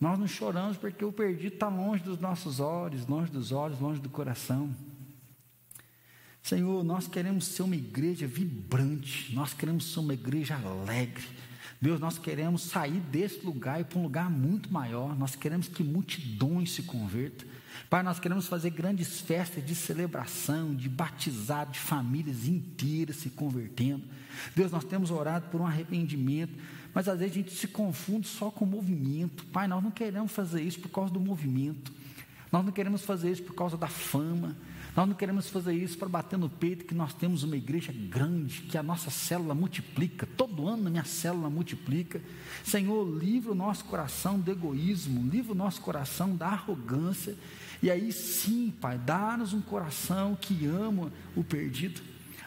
Nós 0.00 0.18
não 0.18 0.26
choramos 0.26 0.78
porque 0.78 1.04
o 1.04 1.12
perdido 1.12 1.54
está 1.54 1.68
longe 1.68 2.02
dos 2.02 2.18
nossos 2.18 2.58
olhos, 2.58 3.06
longe 3.06 3.30
dos 3.30 3.52
olhos, 3.52 3.78
longe 3.78 4.00
do 4.00 4.08
coração. 4.08 4.74
Senhor, 6.42 6.82
nós 6.82 7.06
queremos 7.06 7.44
ser 7.44 7.62
uma 7.62 7.76
igreja 7.76 8.26
vibrante, 8.26 9.34
nós 9.34 9.52
queremos 9.52 9.92
ser 9.92 10.00
uma 10.00 10.14
igreja 10.14 10.56
alegre. 10.56 11.22
Deus, 11.80 12.00
nós 12.00 12.18
queremos 12.18 12.62
sair 12.62 13.00
desse 13.00 13.44
lugar 13.44 13.80
e 13.80 13.84
para 13.84 13.98
um 13.98 14.02
lugar 14.02 14.30
muito 14.30 14.72
maior. 14.72 15.16
Nós 15.16 15.36
queremos 15.36 15.68
que 15.68 15.82
multidões 15.82 16.72
se 16.72 16.82
convertam. 16.82 17.48
Pai, 17.88 18.02
nós 18.02 18.18
queremos 18.18 18.46
fazer 18.46 18.70
grandes 18.70 19.20
festas 19.20 19.64
de 19.64 19.74
celebração, 19.74 20.74
de 20.74 20.88
batizado, 20.88 21.72
de 21.72 21.78
famílias 21.78 22.46
inteiras 22.46 23.16
se 23.16 23.30
convertendo. 23.30 24.04
Deus, 24.54 24.70
nós 24.70 24.84
temos 24.84 25.10
orado 25.10 25.48
por 25.48 25.60
um 25.60 25.66
arrependimento 25.66 26.52
mas 26.94 27.08
às 27.08 27.18
vezes 27.18 27.32
a 27.32 27.36
gente 27.36 27.54
se 27.54 27.68
confunde 27.68 28.26
só 28.26 28.50
com 28.50 28.64
o 28.64 28.68
movimento. 28.68 29.44
Pai, 29.46 29.68
nós 29.68 29.82
não 29.82 29.90
queremos 29.90 30.32
fazer 30.32 30.62
isso 30.62 30.80
por 30.80 30.88
causa 30.88 31.12
do 31.12 31.20
movimento. 31.20 31.92
Nós 32.50 32.64
não 32.64 32.72
queremos 32.72 33.02
fazer 33.02 33.30
isso 33.30 33.42
por 33.44 33.54
causa 33.54 33.76
da 33.76 33.86
fama. 33.86 34.56
Nós 34.96 35.08
não 35.08 35.14
queremos 35.14 35.48
fazer 35.48 35.72
isso 35.72 35.96
para 35.96 36.08
bater 36.08 36.38
no 36.38 36.48
peito 36.48 36.84
que 36.84 36.94
nós 36.94 37.14
temos 37.14 37.42
uma 37.44 37.56
igreja 37.56 37.92
grande, 37.92 38.62
que 38.62 38.76
a 38.76 38.82
nossa 38.82 39.08
célula 39.08 39.54
multiplica. 39.54 40.26
Todo 40.36 40.66
ano 40.66 40.88
a 40.88 40.90
minha 40.90 41.04
célula 41.04 41.48
multiplica. 41.48 42.20
Senhor, 42.64 43.08
livra 43.08 43.52
o 43.52 43.54
nosso 43.54 43.84
coração 43.84 44.38
do 44.38 44.50
egoísmo, 44.50 45.28
livra 45.30 45.52
o 45.52 45.56
nosso 45.56 45.80
coração 45.80 46.34
da 46.34 46.48
arrogância. 46.48 47.36
E 47.82 47.90
aí 47.90 48.12
sim, 48.12 48.74
Pai, 48.80 48.98
dá-nos 48.98 49.52
um 49.52 49.60
coração 49.60 50.36
que 50.38 50.66
ama 50.66 51.12
o 51.36 51.44
perdido. 51.44 52.00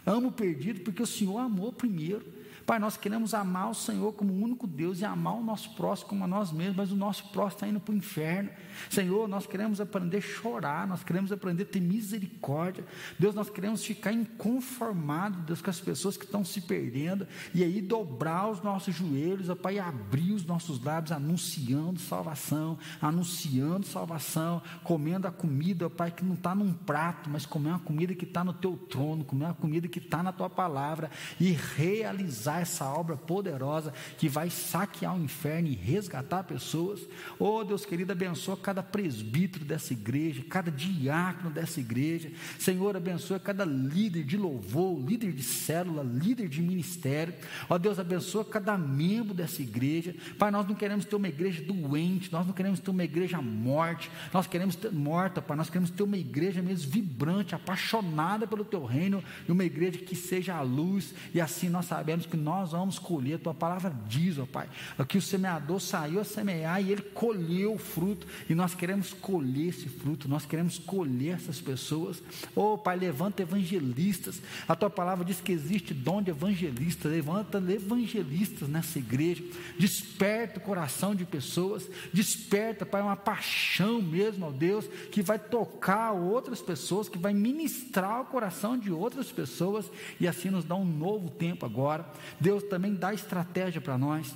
Ama 0.06 0.27
o 0.27 0.32
perdido 0.32 0.82
porque 0.82 1.01
o 1.01 1.08
Senhor 1.08 1.38
amou 1.38 1.71
primeiro. 1.71 2.42
Pai, 2.66 2.80
nós 2.80 2.96
queremos 2.96 3.34
amar 3.34 3.70
o 3.70 3.74
Senhor 3.74 4.13
como 4.13 4.32
o 4.32 4.42
único 4.42 4.66
Deus 4.66 5.02
e 5.02 5.06
amar 5.06 5.36
o 5.36 5.44
nosso 5.44 5.72
próximo 5.76 6.10
como 6.10 6.24
a 6.24 6.28
nós 6.28 6.52
mesmos, 6.52 6.78
mas 6.78 6.92
o 6.92 6.96
nosso 6.96 7.30
próximo 7.30 7.58
está 7.58 7.68
indo 7.68 7.80
para 7.80 7.94
o 7.94 7.98
inferno. 7.98 8.50
Senhor, 8.89 9.28
nós 9.28 9.46
queremos 9.46 9.82
aprender 9.82 10.18
a 10.18 10.22
chorar, 10.22 10.88
nós 10.88 11.04
queremos 11.04 11.32
aprender 11.32 11.63
a 11.63 11.66
ter 11.66 11.82
misericórdia. 11.82 12.86
Deus, 13.20 13.36
nós 13.36 13.50
queremos 13.50 13.84
ficar 13.84 14.13
inconformados, 14.13 15.42
Deus, 15.46 15.62
com 15.62 15.70
as 15.70 15.80
pessoas 15.80 16.16
que 16.16 16.26
estão 16.26 16.46
se 16.46 16.62
perdendo, 16.62 17.28
e 17.54 17.63
aí 17.63 17.82
dobrar 17.82 18.50
os 18.50 18.62
nossos 18.62 18.96
joelhos, 18.96 19.50
ó 19.50 19.56
Pai, 19.56 19.76
e 19.76 19.80
abrir 19.80 20.32
os 20.32 20.46
nossos 20.46 20.82
lábios 20.82 21.12
anunciando 21.12 22.00
salvação, 22.00 22.78
anunciando 23.02 23.86
salvação, 23.86 24.62
comendo 24.84 25.28
a 25.28 25.32
comida, 25.32 25.88
ó 25.88 25.89
Pai, 25.89 26.12
que 26.12 26.24
não 26.24 26.36
está 26.36 26.56
num 26.56 26.72
prato, 26.72 27.30
mas 27.30 27.46
comer 27.46 27.70
uma 27.70 27.80
comida 27.80 28.13
que 28.16 28.26
está 28.26 28.44
no 28.44 28.54
teu 28.54 28.78
trono, 28.78 29.26
comer 29.26 29.46
uma 29.46 29.54
comida 29.54 29.88
que 29.88 30.00
está 30.00 30.24
na 30.24 30.32
tua 30.32 30.50
palavra, 30.50 31.10
e 31.39 31.52
realizar 31.52 32.42
essa 32.47 32.86
obra 32.86 33.15
poderosa 33.15 33.93
que 34.17 34.29
vai 34.29 34.49
saquear 34.49 35.15
o 35.15 35.23
inferno 35.23 35.67
e 35.67 35.73
resgatar 35.73 36.43
pessoas. 36.43 37.01
Oh 37.39 37.63
Deus 37.63 37.86
querido, 37.86 38.12
abençoa 38.12 38.58
cada 38.58 38.84
presbítero 38.84 39.65
dessa 39.65 39.93
igreja, 39.93 40.43
cada 40.49 40.71
diácono 40.71 41.49
dessa 41.49 41.79
igreja. 41.79 42.32
Senhor, 42.60 42.95
abençoa 42.95 43.39
cada 43.39 43.65
líder 43.65 44.23
de 44.23 44.38
louvor, 44.38 44.99
líder 44.99 45.32
de 45.32 45.43
célula, 45.43 46.03
líder 46.03 46.47
de 46.47 46.62
ministério. 46.62 47.34
Ó 47.69 47.75
oh, 47.75 47.79
Deus, 47.79 47.99
abençoa 47.99 48.45
cada 48.45 48.77
membro 48.77 49.34
dessa 49.34 49.62
igreja. 49.62 50.15
Pai, 50.38 50.51
nós 50.51 50.67
não 50.67 50.75
queremos 50.75 51.06
ter 51.06 51.15
uma 51.15 51.27
igreja 51.27 51.62
doente, 51.63 52.32
nós 52.32 52.45
não 52.45 52.53
queremos 52.53 52.79
ter 52.79 52.91
uma 52.91 53.03
igreja 53.03 53.41
morte, 53.41 54.10
nós 54.34 54.47
queremos 54.47 54.75
ter 54.75 54.91
morta, 54.91 55.41
Pai, 55.41 55.58
nós 55.58 55.69
queremos 55.69 55.89
ter 55.89 56.03
uma 56.03 56.17
igreja 56.17 56.62
mesmo 56.62 56.91
vibrante, 56.91 57.56
apaixonada 57.56 58.47
pelo 58.47 58.65
teu 58.65 58.86
reino, 58.86 59.23
e 59.47 59.51
uma 59.51 59.63
igreja 59.63 59.99
que 59.99 60.15
seja 60.15 60.56
a 60.56 60.62
luz, 60.62 61.13
e 61.34 61.41
assim 61.41 61.69
nós 61.69 61.86
sabemos 61.86 62.25
que 62.25 62.33
nós 62.38 62.72
vamos 62.72 63.00
colher, 63.00 63.36
a 63.36 63.39
tua 63.39 63.54
palavra 63.54 63.93
diz, 64.08 64.38
ó 64.38 64.46
Pai, 64.46 64.69
que 65.08 65.17
o 65.17 65.22
semeador 65.22 65.80
saiu 65.80 66.19
a 66.19 66.24
semear 66.24 66.82
e 66.82 66.91
ele 66.91 67.02
colheu 67.02 67.74
o 67.74 67.78
fruto, 67.78 68.28
e 68.50 68.56
nós 68.56 68.74
queremos 68.74 69.13
colher 69.13 69.69
esse 69.69 69.89
fruto, 69.89 70.28
nós 70.28 70.46
queremos 70.46 70.78
colher 70.78 71.36
essas 71.36 71.60
pessoas. 71.60 72.22
Oh 72.56 72.78
Pai, 72.78 72.98
levanta 72.98 73.41
evangelistas, 73.41 74.41
a 74.67 74.76
tua 74.76 74.89
palavra 74.89 75.26
diz 75.26 75.41
que 75.41 75.52
existe 75.52 75.93
dom 75.93 76.22
de 76.22 76.32
evangelista, 76.32 77.08
levanta 77.08 77.58
evangelistas 77.58 78.67
nessa 78.67 79.00
igreja, 79.00 79.43
desperta 79.78 80.60
o 80.60 80.63
coração 80.63 81.15
de 81.15 81.26
pessoas, 81.26 81.89
desperta, 82.12 82.86
Pai, 82.86 83.02
uma 83.02 83.15
paixão 83.15 84.02
mesmo, 84.02 84.48
ó 84.48 84.52
Deus, 84.52 84.86
que 85.12 85.22
vai 85.22 85.39
tocar 85.39 86.12
outras 86.12 86.62
pessoas, 86.62 87.10
que 87.10 87.17
vai 87.17 87.34
ministrar 87.34 88.22
o 88.22 88.26
coração 88.26 88.78
de 88.78 88.91
outras 88.91 89.32
pessoas, 89.32 89.89
e 90.19 90.28
assim 90.28 90.50
nos 90.50 90.65
dá 90.65 90.76
um 90.76 90.86
novo 90.86 91.30
tempo 91.30 91.65
agora. 91.65 92.06
Deus 92.40 92.64
também 92.64 92.94
dá 92.94 93.14
estratégia 93.14 93.82
para 93.82 93.98
nós. 93.98 94.34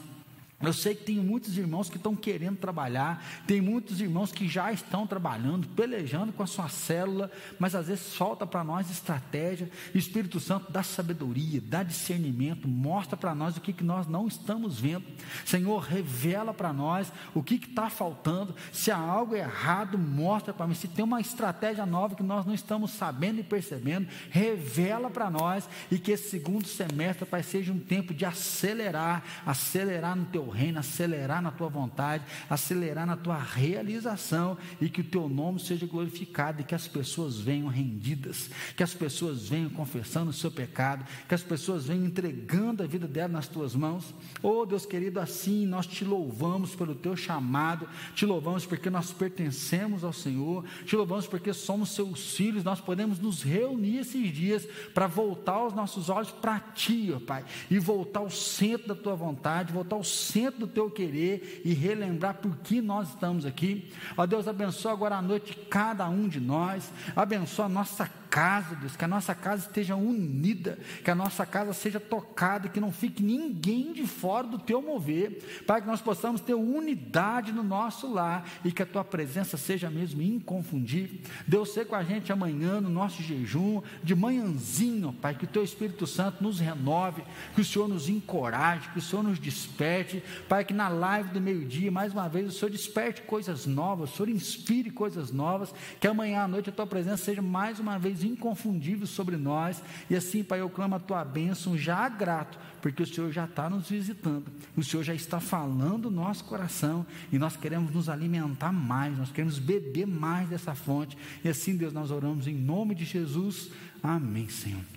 Eu 0.59 0.73
sei 0.73 0.95
que 0.95 1.03
tem 1.03 1.17
muitos 1.17 1.55
irmãos 1.55 1.87
que 1.87 1.97
estão 1.97 2.15
querendo 2.15 2.57
trabalhar, 2.57 3.23
tem 3.45 3.61
muitos 3.61 4.01
irmãos 4.01 4.31
que 4.31 4.47
já 4.47 4.71
estão 4.71 5.05
trabalhando, 5.05 5.67
pelejando 5.67 6.33
com 6.33 6.41
a 6.41 6.47
sua 6.47 6.67
célula, 6.67 7.31
mas 7.59 7.75
às 7.75 7.87
vezes 7.87 8.15
falta 8.15 8.43
para 8.43 8.63
nós 8.63 8.89
estratégia. 8.89 9.69
Espírito 9.93 10.39
Santo 10.39 10.71
dá 10.71 10.81
sabedoria, 10.81 11.61
dá 11.61 11.83
discernimento, 11.83 12.67
mostra 12.67 13.15
para 13.15 13.35
nós 13.35 13.55
o 13.55 13.61
que, 13.61 13.71
que 13.71 13.83
nós 13.83 14.07
não 14.07 14.27
estamos 14.27 14.79
vendo. 14.79 15.05
Senhor, 15.45 15.77
revela 15.77 16.51
para 16.51 16.73
nós 16.73 17.13
o 17.35 17.43
que 17.43 17.53
está 17.53 17.87
faltando. 17.87 18.55
Se 18.71 18.89
há 18.89 18.97
algo 18.97 19.35
errado, 19.35 19.95
mostra 19.95 20.55
para 20.55 20.65
mim. 20.65 20.73
Se 20.73 20.87
tem 20.87 21.05
uma 21.05 21.21
estratégia 21.21 21.85
nova 21.85 22.15
que 22.15 22.23
nós 22.23 22.47
não 22.47 22.55
estamos 22.55 22.89
sabendo 22.89 23.39
e 23.39 23.43
percebendo, 23.43 24.07
revela 24.31 25.11
para 25.11 25.29
nós 25.29 25.69
e 25.91 25.99
que 25.99 26.11
esse 26.11 26.31
segundo 26.31 26.67
semestre, 26.67 27.27
Pai, 27.27 27.43
seja 27.43 27.71
um 27.71 27.79
tempo 27.79 28.11
de 28.11 28.25
acelerar, 28.25 29.23
acelerar 29.45 30.15
no 30.15 30.25
teu 30.25 30.46
reino, 30.49 30.79
acelerar 30.79 31.41
na 31.41 31.51
tua 31.51 31.69
vontade, 31.69 32.23
acelerar 32.49 33.05
na 33.05 33.17
tua 33.17 33.37
realização 33.37 34.57
e 34.79 34.89
que 34.89 35.01
o 35.01 35.03
teu 35.03 35.27
nome 35.27 35.59
seja 35.59 35.85
glorificado 35.85 36.61
e 36.61 36.63
que 36.63 36.75
as 36.75 36.87
pessoas 36.87 37.39
venham 37.39 37.67
rendidas, 37.67 38.49
que 38.75 38.83
as 38.83 38.93
pessoas 38.93 39.49
venham 39.49 39.69
confessando 39.69 40.29
o 40.29 40.33
seu 40.33 40.51
pecado, 40.51 41.05
que 41.27 41.35
as 41.35 41.43
pessoas 41.43 41.85
venham 41.85 42.05
entregando 42.05 42.83
a 42.83 42.87
vida 42.87 43.07
dela 43.07 43.33
nas 43.33 43.47
tuas 43.47 43.75
mãos. 43.75 44.13
Oh 44.41 44.65
Deus 44.65 44.85
querido, 44.85 45.19
assim 45.19 45.65
nós 45.65 45.85
te 45.85 46.05
louvamos 46.05 46.75
pelo 46.75 46.95
teu 46.95 47.15
chamado, 47.15 47.87
te 48.15 48.25
louvamos 48.25 48.65
porque 48.65 48.89
nós 48.89 49.11
pertencemos 49.11 50.03
ao 50.03 50.13
Senhor, 50.13 50.63
te 50.85 50.95
louvamos 50.95 51.27
porque 51.27 51.53
somos 51.53 51.89
seus 51.89 52.35
filhos, 52.35 52.63
nós 52.63 52.79
podemos 52.79 53.19
nos 53.19 53.43
reunir 53.43 53.99
esses 53.99 54.33
dias 54.33 54.67
para 54.93 55.07
voltar 55.07 55.65
os 55.65 55.73
nossos 55.73 56.09
olhos 56.09 56.31
para 56.31 56.59
ti, 56.59 57.11
ó 57.15 57.19
Pai, 57.19 57.43
e 57.69 57.79
voltar 57.79 58.21
ao 58.21 58.29
centro 58.29 58.87
da 58.89 58.95
tua 58.95 59.15
vontade, 59.15 59.73
voltar 59.73 59.95
ao 59.95 60.03
centro 60.03 60.36
centro 60.37 60.59
do 60.59 60.67
teu 60.67 60.91
querer 60.91 61.61
e 61.65 61.73
relembrar 61.73 62.35
por 62.35 62.55
que 62.57 62.79
nós 62.79 63.09
estamos 63.09 63.43
aqui. 63.43 63.91
Ó 64.15 64.25
Deus, 64.27 64.47
abençoa 64.47 64.91
agora 64.91 65.15
a 65.15 65.21
noite 65.21 65.55
cada 65.67 66.07
um 66.07 66.27
de 66.27 66.39
nós, 66.39 66.93
abençoa 67.15 67.65
a 67.65 67.69
nossa 67.69 68.07
casa, 68.29 68.75
Deus, 68.75 68.95
que 68.95 69.05
a 69.05 69.07
nossa 69.07 69.33
casa 69.33 69.67
esteja 69.67 69.95
unida, 69.95 70.77
que 71.03 71.09
a 71.09 71.15
nossa 71.15 71.45
casa 71.45 71.73
seja 71.73 71.99
tocada, 71.99 72.69
que 72.69 72.79
não 72.79 72.91
fique 72.91 73.23
ninguém 73.23 73.93
de 73.93 74.05
fora 74.05 74.47
do 74.47 74.59
teu 74.59 74.81
mover, 74.81 75.63
para 75.65 75.81
que 75.81 75.87
nós 75.87 76.01
possamos 76.01 76.41
ter 76.41 76.53
unidade 76.53 77.51
no 77.51 77.63
nosso 77.63 78.11
lar 78.11 78.47
e 78.63 78.71
que 78.71 78.83
a 78.83 78.85
tua 78.85 79.03
presença 79.03 79.57
seja 79.57 79.89
mesmo 79.89 80.21
inconfundível. 80.21 81.19
Deus, 81.47 81.73
ser 81.73 81.85
com 81.85 81.95
a 81.95 82.03
gente 82.03 82.31
amanhã 82.31 82.81
no 82.81 82.89
nosso 82.89 83.21
jejum, 83.23 83.81
de 84.03 84.15
manhãzinho, 84.15 85.13
Pai, 85.13 85.35
que 85.35 85.45
o 85.45 85.47
teu 85.47 85.63
Espírito 85.63 86.05
Santo 86.05 86.43
nos 86.43 86.59
renove, 86.59 87.23
que 87.55 87.61
o 87.61 87.65
Senhor 87.65 87.87
nos 87.87 88.09
encoraje, 88.09 88.89
que 88.89 88.99
o 88.99 89.01
Senhor 89.01 89.23
nos 89.23 89.39
desperte, 89.39 90.23
Pai, 90.47 90.65
que 90.65 90.73
na 90.73 90.87
live 90.87 91.29
do 91.29 91.41
meio-dia, 91.41 91.91
mais 91.91 92.13
uma 92.13 92.27
vez, 92.27 92.47
o 92.47 92.51
Senhor 92.51 92.71
desperte 92.71 93.21
coisas 93.21 93.65
novas, 93.65 94.11
o 94.11 94.15
Senhor 94.17 94.29
inspire 94.29 94.89
coisas 94.89 95.31
novas, 95.31 95.73
que 95.99 96.07
amanhã 96.07 96.43
à 96.43 96.47
noite 96.47 96.69
a 96.69 96.73
tua 96.73 96.87
presença 96.87 97.23
seja 97.23 97.41
mais 97.41 97.79
uma 97.79 97.97
vez 97.97 98.23
inconfundível 98.27 99.07
sobre 99.07 99.37
nós. 99.37 99.81
E 100.09 100.15
assim, 100.15 100.43
Pai, 100.43 100.61
eu 100.61 100.69
clamo 100.69 100.95
a 100.95 100.99
tua 100.99 101.23
bênção 101.23 101.77
já 101.77 102.07
grato, 102.09 102.57
porque 102.81 103.03
o 103.03 103.07
Senhor 103.07 103.31
já 103.31 103.45
está 103.45 103.69
nos 103.69 103.89
visitando, 103.89 104.45
o 104.75 104.83
Senhor 104.83 105.03
já 105.03 105.13
está 105.13 105.39
falando 105.39 106.05
o 106.05 106.11
nosso 106.11 106.43
coração 106.45 107.05
e 107.31 107.37
nós 107.37 107.55
queremos 107.55 107.93
nos 107.93 108.09
alimentar 108.09 108.71
mais, 108.71 109.17
nós 109.17 109.31
queremos 109.31 109.59
beber 109.59 110.05
mais 110.05 110.49
dessa 110.49 110.75
fonte. 110.75 111.17
E 111.43 111.49
assim, 111.49 111.75
Deus, 111.75 111.93
nós 111.93 112.11
oramos 112.11 112.47
em 112.47 112.55
nome 112.55 112.95
de 112.95 113.05
Jesus. 113.05 113.69
Amém, 114.03 114.49
Senhor. 114.49 114.96